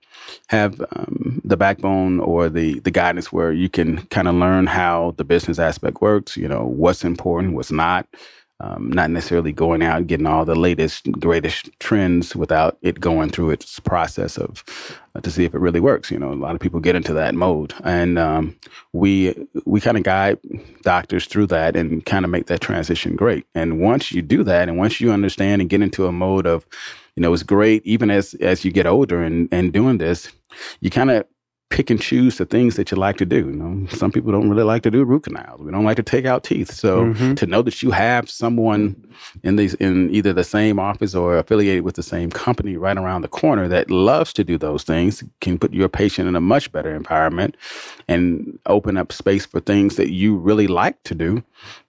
have 0.47 0.79
um, 0.95 1.41
the 1.43 1.57
backbone 1.57 2.19
or 2.19 2.49
the 2.49 2.79
the 2.81 2.91
guidance 2.91 3.31
where 3.31 3.51
you 3.51 3.69
can 3.69 4.05
kind 4.07 4.27
of 4.27 4.35
learn 4.35 4.67
how 4.67 5.13
the 5.17 5.23
business 5.23 5.59
aspect 5.59 6.01
works. 6.01 6.37
You 6.37 6.47
know 6.47 6.65
what's 6.65 7.03
important, 7.03 7.53
what's 7.53 7.71
not, 7.71 8.07
um, 8.59 8.91
not 8.91 9.11
necessarily 9.11 9.51
going 9.51 9.83
out 9.83 9.97
and 9.97 10.07
getting 10.07 10.25
all 10.25 10.43
the 10.43 10.55
latest, 10.55 11.11
greatest 11.11 11.69
trends 11.79 12.35
without 12.35 12.77
it 12.81 12.99
going 12.99 13.29
through 13.29 13.51
its 13.51 13.79
process 13.79 14.37
of 14.37 14.63
uh, 15.13 15.21
to 15.21 15.29
see 15.29 15.45
if 15.45 15.53
it 15.53 15.59
really 15.59 15.79
works. 15.79 16.09
You 16.09 16.17
know, 16.17 16.33
a 16.33 16.33
lot 16.33 16.55
of 16.55 16.61
people 16.61 16.79
get 16.79 16.95
into 16.95 17.13
that 17.13 17.35
mode, 17.35 17.75
and 17.83 18.17
um, 18.17 18.55
we 18.93 19.35
we 19.65 19.79
kind 19.79 19.97
of 19.97 20.03
guide 20.03 20.39
doctors 20.81 21.27
through 21.27 21.47
that 21.47 21.75
and 21.75 22.03
kind 22.05 22.25
of 22.25 22.31
make 22.31 22.47
that 22.47 22.61
transition 22.61 23.15
great. 23.15 23.45
And 23.53 23.79
once 23.79 24.11
you 24.11 24.23
do 24.23 24.43
that, 24.43 24.69
and 24.69 24.77
once 24.77 24.99
you 24.99 25.11
understand 25.11 25.61
and 25.61 25.69
get 25.69 25.81
into 25.81 26.07
a 26.07 26.11
mode 26.11 26.47
of, 26.47 26.65
you 27.15 27.21
know, 27.21 27.33
it's 27.33 27.43
great. 27.43 27.85
Even 27.85 28.09
as 28.09 28.33
as 28.35 28.65
you 28.65 28.71
get 28.71 28.87
older 28.87 29.21
and 29.21 29.49
and 29.51 29.71
doing 29.71 29.99
this, 29.99 30.31
you 30.81 30.89
kind 30.89 31.11
of 31.11 31.25
pick 31.69 31.89
and 31.89 32.01
choose 32.01 32.37
the 32.37 32.45
things 32.45 32.75
that 32.75 32.91
you 32.91 32.97
like 32.97 33.17
to 33.17 33.25
do. 33.25 33.37
You 33.37 33.51
know, 33.51 33.87
some 33.89 34.11
people 34.11 34.31
don't 34.31 34.49
really 34.49 34.63
like 34.63 34.83
to 34.83 34.91
do 34.91 35.03
root 35.03 35.23
canals. 35.23 35.61
We 35.61 35.71
don't 35.71 35.83
like 35.83 35.97
to 35.97 36.03
take 36.03 36.25
out 36.25 36.43
teeth. 36.43 36.71
So 36.71 37.05
mm-hmm. 37.05 37.33
to 37.35 37.45
know 37.45 37.61
that 37.61 37.83
you 37.83 37.91
have 37.91 38.29
someone 38.29 38.95
in 39.43 39.57
these 39.57 39.73
in 39.75 40.09
either 40.13 40.33
the 40.33 40.43
same 40.43 40.79
office 40.79 41.13
or 41.13 41.37
affiliated 41.37 41.83
with 41.83 41.95
the 41.95 42.03
same 42.03 42.29
company 42.29 42.77
right 42.77 42.97
around 42.97 43.21
the 43.21 43.27
corner 43.27 43.67
that 43.67 43.91
loves 43.91 44.31
to 44.33 44.43
do 44.43 44.57
those 44.57 44.83
things 44.83 45.23
can 45.41 45.59
put 45.59 45.73
your 45.73 45.89
patient 45.89 46.27
in 46.27 46.35
a 46.35 46.41
much 46.41 46.71
better 46.71 46.95
environment 46.95 47.57
and 48.07 48.57
open 48.65 48.95
up 48.95 49.11
space 49.11 49.45
for 49.45 49.59
things 49.59 49.97
that 49.97 50.11
you 50.11 50.37
really 50.37 50.67
like 50.67 51.01
to 51.03 51.15
do. 51.15 51.43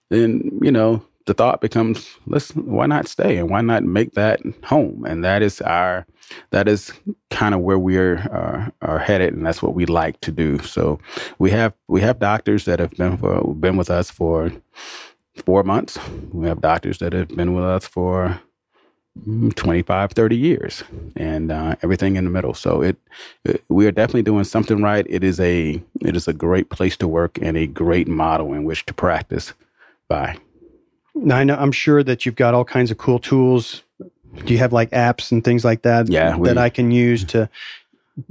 Then, 0.09 0.59
you 0.61 0.71
know, 0.71 1.03
the 1.29 1.35
thought 1.35 1.61
becomes, 1.61 2.09
let's 2.25 2.49
why 2.55 2.87
not 2.87 3.07
stay 3.07 3.37
and 3.37 3.51
why 3.51 3.61
not 3.61 3.83
make 3.83 4.13
that 4.13 4.41
home? 4.63 5.05
And 5.07 5.23
that 5.23 5.43
is 5.43 5.61
our 5.61 6.07
that 6.49 6.67
is 6.67 6.91
kind 7.29 7.53
of 7.53 7.61
where 7.61 7.77
we're 7.77 8.17
uh, 8.17 8.71
are 8.81 8.99
headed, 8.99 9.35
and 9.35 9.45
that's 9.45 9.61
what 9.61 9.75
we 9.75 9.85
like 9.85 10.19
to 10.21 10.31
do. 10.31 10.57
So 10.59 10.99
we 11.37 11.51
have 11.51 11.73
we 11.87 12.01
have 12.01 12.17
doctors 12.19 12.65
that 12.65 12.79
have 12.79 12.91
been 12.91 13.17
for, 13.17 13.53
been 13.53 13.77
with 13.77 13.91
us 13.91 14.09
for 14.09 14.51
four 15.45 15.63
months. 15.63 15.99
We 16.33 16.47
have 16.47 16.61
doctors 16.61 16.97
that 16.97 17.13
have 17.13 17.29
been 17.29 17.53
with 17.53 17.63
us 17.63 17.85
for 17.85 18.41
mm, 19.19 19.53
25 19.55 20.11
30 20.13 20.37
years 20.37 20.83
and 21.15 21.51
uh, 21.51 21.75
everything 21.83 22.15
in 22.15 22.25
the 22.25 22.31
middle 22.31 22.53
so 22.53 22.81
it, 22.81 22.97
it, 23.45 23.63
we 23.69 23.87
are 23.87 23.91
definitely 23.91 24.23
doing 24.23 24.43
something 24.45 24.81
right 24.81 25.05
it 25.09 25.23
is 25.23 25.39
a 25.39 25.81
it 26.01 26.15
is 26.15 26.27
a 26.27 26.33
great 26.33 26.69
place 26.69 26.97
to 26.97 27.07
work 27.07 27.39
and 27.41 27.57
a 27.57 27.67
great 27.67 28.07
model 28.07 28.53
in 28.53 28.63
which 28.65 28.85
to 28.85 28.93
practice 28.93 29.53
by 30.09 30.37
now, 31.25 31.37
I 31.37 31.43
know, 31.43 31.55
I'm 31.55 31.71
sure 31.71 32.03
that 32.03 32.25
you've 32.25 32.35
got 32.35 32.53
all 32.53 32.65
kinds 32.65 32.91
of 32.91 32.97
cool 32.97 33.19
tools. 33.19 33.83
Do 34.45 34.53
you 34.53 34.59
have 34.59 34.73
like 34.73 34.91
apps 34.91 35.31
and 35.31 35.43
things 35.43 35.65
like 35.65 35.81
that? 35.83 36.09
Yeah, 36.09 36.35
we, 36.35 36.47
that 36.47 36.57
I 36.57 36.69
can 36.69 36.91
use 36.91 37.23
to 37.25 37.49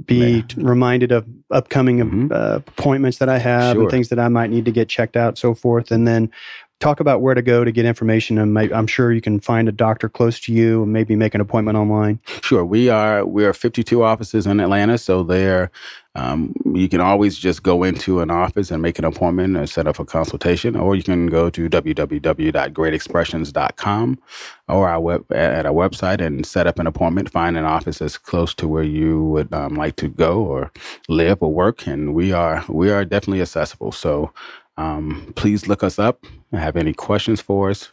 be 0.05 0.37
yeah. 0.37 0.43
reminded 0.57 1.11
of 1.11 1.25
upcoming 1.51 1.97
mm-hmm. 1.97 2.31
uh, 2.31 2.57
appointments 2.57 3.17
that 3.17 3.29
I 3.29 3.37
have 3.37 3.75
sure. 3.75 3.81
and 3.83 3.91
things 3.91 4.09
that 4.09 4.19
I 4.19 4.27
might 4.27 4.49
need 4.49 4.65
to 4.65 4.71
get 4.71 4.87
checked 4.87 5.17
out, 5.17 5.37
so 5.37 5.53
forth. 5.53 5.91
And 5.91 6.07
then 6.07 6.31
talk 6.79 6.99
about 6.99 7.21
where 7.21 7.35
to 7.35 7.41
go 7.41 7.63
to 7.63 7.71
get 7.71 7.85
information 7.85 8.37
and 8.37 8.57
i'm 8.57 8.87
sure 8.87 9.11
you 9.11 9.21
can 9.21 9.39
find 9.39 9.67
a 9.67 9.71
doctor 9.71 10.07
close 10.07 10.39
to 10.39 10.53
you 10.53 10.83
and 10.83 10.93
maybe 10.93 11.15
make 11.15 11.33
an 11.35 11.41
appointment 11.41 11.77
online. 11.77 12.19
Sure 12.41 12.65
we 12.65 12.89
are 12.89 13.25
we 13.25 13.45
are 13.45 13.53
52 13.53 14.03
offices 14.03 14.47
in 14.47 14.59
atlanta 14.59 14.97
so 14.97 15.23
there 15.23 15.71
um, 16.15 16.55
you 16.73 16.89
can 16.89 17.01
always 17.01 17.37
just 17.37 17.61
go 17.61 17.83
into 17.83 18.19
an 18.19 18.31
office 18.31 18.71
and 18.71 18.81
make 18.81 18.97
an 18.97 19.05
appointment 19.05 19.55
or 19.55 19.67
set 19.67 19.85
up 19.87 19.99
a 19.99 20.05
consultation 20.05 20.75
or 20.75 20.95
you 20.95 21.03
can 21.03 21.27
go 21.27 21.51
to 21.51 21.69
www.greatexpressions.com 21.69 24.19
or 24.67 24.89
our 24.89 24.99
web 24.99 25.31
at 25.31 25.65
our 25.65 25.71
website 25.71 26.19
and 26.19 26.45
set 26.45 26.65
up 26.65 26.79
an 26.79 26.87
appointment 26.87 27.31
find 27.31 27.57
an 27.57 27.65
office 27.65 28.01
as 28.01 28.17
close 28.17 28.55
to 28.55 28.67
where 28.67 28.83
you 28.83 29.23
would 29.25 29.53
um, 29.53 29.75
like 29.75 29.95
to 29.97 30.07
go 30.07 30.41
or 30.41 30.71
live 31.07 31.37
or 31.41 31.53
work 31.53 31.85
and 31.85 32.15
we 32.15 32.31
are 32.31 32.65
we 32.67 32.89
are 32.89 33.05
definitely 33.05 33.41
accessible. 33.41 33.91
So 33.91 34.33
um, 34.79 35.33
please 35.35 35.67
look 35.67 35.83
us 35.83 35.99
up. 35.99 36.25
Have 36.53 36.77
any 36.77 36.93
questions 36.93 37.41
for 37.41 37.69
us? 37.69 37.89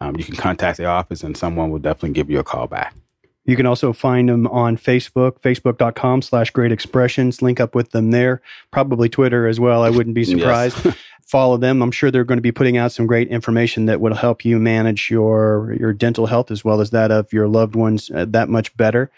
Um, 0.00 0.16
you 0.16 0.24
can 0.24 0.34
contact 0.34 0.78
the 0.78 0.84
office 0.84 1.22
and 1.22 1.36
someone 1.36 1.70
will 1.70 1.78
definitely 1.78 2.10
give 2.10 2.28
you 2.28 2.40
a 2.40 2.44
call 2.44 2.66
back. 2.66 2.94
You 3.46 3.56
can 3.56 3.66
also 3.66 3.92
find 3.92 4.28
them 4.28 4.46
on 4.48 4.76
Facebook, 4.76 5.40
facebook.com 5.40 6.22
slash 6.22 6.50
great 6.50 6.72
expressions. 6.72 7.40
Link 7.40 7.60
up 7.60 7.74
with 7.74 7.90
them 7.92 8.10
there. 8.10 8.42
Probably 8.72 9.08
Twitter 9.08 9.46
as 9.46 9.60
well. 9.60 9.82
I 9.82 9.90
wouldn't 9.90 10.14
be 10.14 10.24
surprised. 10.24 10.84
Yes. 10.84 10.96
Follow 11.26 11.56
them. 11.56 11.82
I'm 11.82 11.92
sure 11.92 12.10
they're 12.10 12.24
going 12.24 12.38
to 12.38 12.42
be 12.42 12.52
putting 12.52 12.76
out 12.76 12.92
some 12.92 13.06
great 13.06 13.28
information 13.28 13.86
that 13.86 14.00
will 14.00 14.14
help 14.14 14.44
you 14.44 14.58
manage 14.58 15.10
your, 15.10 15.74
your 15.78 15.92
dental 15.92 16.26
health 16.26 16.50
as 16.50 16.64
well 16.64 16.80
as 16.80 16.90
that 16.90 17.10
of 17.10 17.32
your 17.32 17.48
loved 17.48 17.76
ones 17.76 18.10
uh, 18.10 18.26
that 18.28 18.48
much 18.48 18.76
better. 18.76 19.10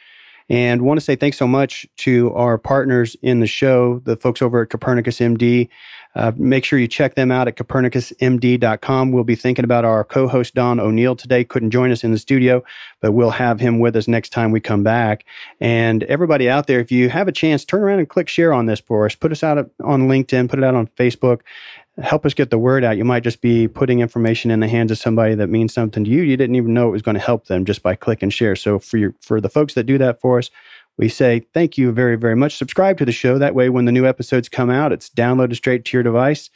And 0.49 0.83
want 0.83 0.99
to 1.01 1.05
say 1.05 1.17
thanks 1.17 1.37
so 1.37 1.49
much 1.49 1.87
to 1.99 2.33
our 2.35 2.59
partners 2.59 3.17
in 3.23 3.41
the 3.41 3.47
show, 3.47 4.01
the 4.05 4.17
folks 4.17 4.43
over 4.43 4.63
at 4.63 4.71
Copernicus 4.71 5.19
MD. 5.19 5.69
Uh, 6.17 6.33
make 6.37 6.65
sure 6.65 6.79
you 6.79 6.89
check 6.89 7.15
them 7.15 7.31
out 7.31 7.47
at 7.47 7.57
copernicusmd.com. 7.57 9.13
We'll 9.13 9.23
be 9.23 9.35
thinking 9.35 9.67
about 9.67 9.85
our 9.85 10.03
co 10.03 10.27
host, 10.27 10.55
Don 10.55 10.81
O'Neill, 10.81 11.15
today. 11.15 11.45
Couldn't 11.45 11.71
join 11.71 11.93
us 11.93 12.03
in 12.03 12.11
the 12.11 12.19
studio, 12.19 12.65
but 13.03 13.13
we'll 13.13 13.31
have 13.31 13.61
him 13.61 13.81
with 13.81 13.95
us 13.97 14.09
next 14.09 14.31
time 14.31 14.51
we 14.51 14.59
come 14.59 14.83
back. 14.83 15.27
And 15.61 16.03
everybody 16.05 16.49
out 16.49 16.69
there, 16.69 16.81
if 16.81 16.91
you 16.91 17.11
have 17.11 17.29
a 17.29 17.33
chance, 17.33 17.67
turn 17.67 17.83
around 17.83 17.99
and 17.99 18.09
click 18.09 18.29
share 18.31 18.55
on 18.55 18.65
this 18.65 18.81
for 18.81 19.05
us. 19.05 19.15
Put 19.15 19.31
us 19.31 19.43
out 19.43 19.59
on 19.85 20.09
LinkedIn, 20.09 20.49
put 20.49 20.59
it 20.59 20.65
out 20.65 20.75
on 20.75 20.87
Facebook. 20.99 21.43
Help 22.03 22.25
us 22.25 22.33
get 22.33 22.51
the 22.51 22.59
word 22.59 22.83
out. 22.83 22.97
You 22.97 23.05
might 23.05 23.23
just 23.23 23.43
be 23.43 23.69
putting 23.69 24.01
information 24.01 24.51
in 24.51 24.61
the 24.61 24.69
hands 24.69 24.91
of 24.91 24.99
somebody 24.99 25.35
that 25.35 25.49
means 25.49 25.75
something 25.75 26.05
to 26.05 26.11
you. 26.11 26.23
You 26.23 26.37
didn't 26.39 26.57
even 26.57 26.73
know 26.73 26.89
it 26.89 26.93
was 26.93 27.03
going 27.03 27.15
to 27.15 27.21
help 27.21 27.47
them 27.47 27.65
just 27.67 27.83
by 27.83 27.95
click 27.95 28.23
and 28.23 28.33
share. 28.33 28.57
So 28.57 28.79
for 28.79 28.97
your, 28.97 29.15
for 29.21 29.41
the 29.41 29.49
folks 29.49 29.75
that 29.75 29.85
do 29.85 29.99
that 29.99 30.21
for 30.21 30.39
us, 30.39 30.51
we 30.99 31.09
say 31.09 31.47
thank 31.53 31.77
you 31.77 31.93
very, 31.93 32.17
very 32.17 32.37
much. 32.37 32.57
Subscribe 32.57 32.99
to 32.99 33.05
the 33.05 33.13
show. 33.13 33.39
That 33.39 33.55
way, 33.55 33.69
when 33.69 33.85
the 33.85 33.93
new 33.93 34.07
episodes 34.07 34.49
come 34.49 34.71
out, 34.71 34.93
it's 34.93 35.11
downloaded 35.11 35.57
straight 35.57 35.85
to 35.87 35.97
your 35.97 36.03
device 36.03 36.51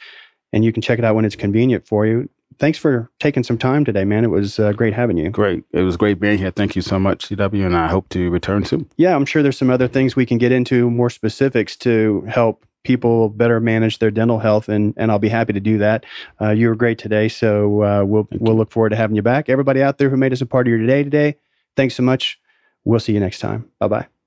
and 0.53 0.65
you 0.65 0.73
can 0.73 0.81
check 0.81 0.99
it 0.99 1.05
out 1.05 1.15
when 1.15 1.25
it's 1.25 1.35
convenient 1.35 1.87
for 1.87 2.05
you. 2.05 2.29
Thanks 2.59 2.77
for 2.77 3.09
taking 3.19 3.43
some 3.43 3.57
time 3.57 3.85
today, 3.85 4.03
man. 4.03 4.23
It 4.23 4.29
was 4.29 4.59
uh, 4.59 4.73
great 4.73 4.93
having 4.93 5.17
you. 5.17 5.29
Great. 5.29 5.63
It 5.71 5.81
was 5.81 5.97
great 5.97 6.19
being 6.19 6.37
here. 6.37 6.51
Thank 6.51 6.75
you 6.75 6.81
so 6.81 6.99
much, 6.99 7.29
CW, 7.29 7.65
and 7.65 7.75
I 7.75 7.87
hope 7.87 8.09
to 8.09 8.29
return 8.29 8.65
soon. 8.65 8.87
Yeah, 8.97 9.15
I'm 9.15 9.25
sure 9.25 9.41
there's 9.41 9.57
some 9.57 9.69
other 9.69 9.87
things 9.87 10.15
we 10.15 10.25
can 10.25 10.37
get 10.37 10.51
into, 10.51 10.91
more 10.91 11.09
specifics 11.09 11.75
to 11.77 12.23
help 12.27 12.65
people 12.83 13.29
better 13.29 13.59
manage 13.59 13.99
their 13.99 14.11
dental 14.11 14.39
health, 14.39 14.69
and, 14.69 14.93
and 14.97 15.11
I'll 15.11 15.19
be 15.19 15.29
happy 15.29 15.53
to 15.53 15.59
do 15.59 15.77
that. 15.79 16.05
Uh, 16.39 16.49
you 16.49 16.67
were 16.67 16.75
great 16.75 16.97
today, 16.97 17.29
so 17.29 17.83
uh, 17.83 18.03
we'll 18.03 18.25
Thank 18.25 18.41
we'll 18.41 18.53
you. 18.53 18.59
look 18.59 18.71
forward 18.71 18.89
to 18.89 18.95
having 18.95 19.15
you 19.15 19.21
back. 19.21 19.49
Everybody 19.49 19.81
out 19.81 19.97
there 19.97 20.09
who 20.09 20.17
made 20.17 20.33
us 20.33 20.41
a 20.41 20.45
part 20.45 20.67
of 20.67 20.71
your 20.71 20.85
day 20.85 21.03
today, 21.03 21.37
thanks 21.75 21.95
so 21.95 22.03
much. 22.03 22.39
We'll 22.83 22.99
see 22.99 23.13
you 23.13 23.19
next 23.19 23.39
time. 23.39 23.71
Bye 23.79 23.87
bye. 23.87 24.20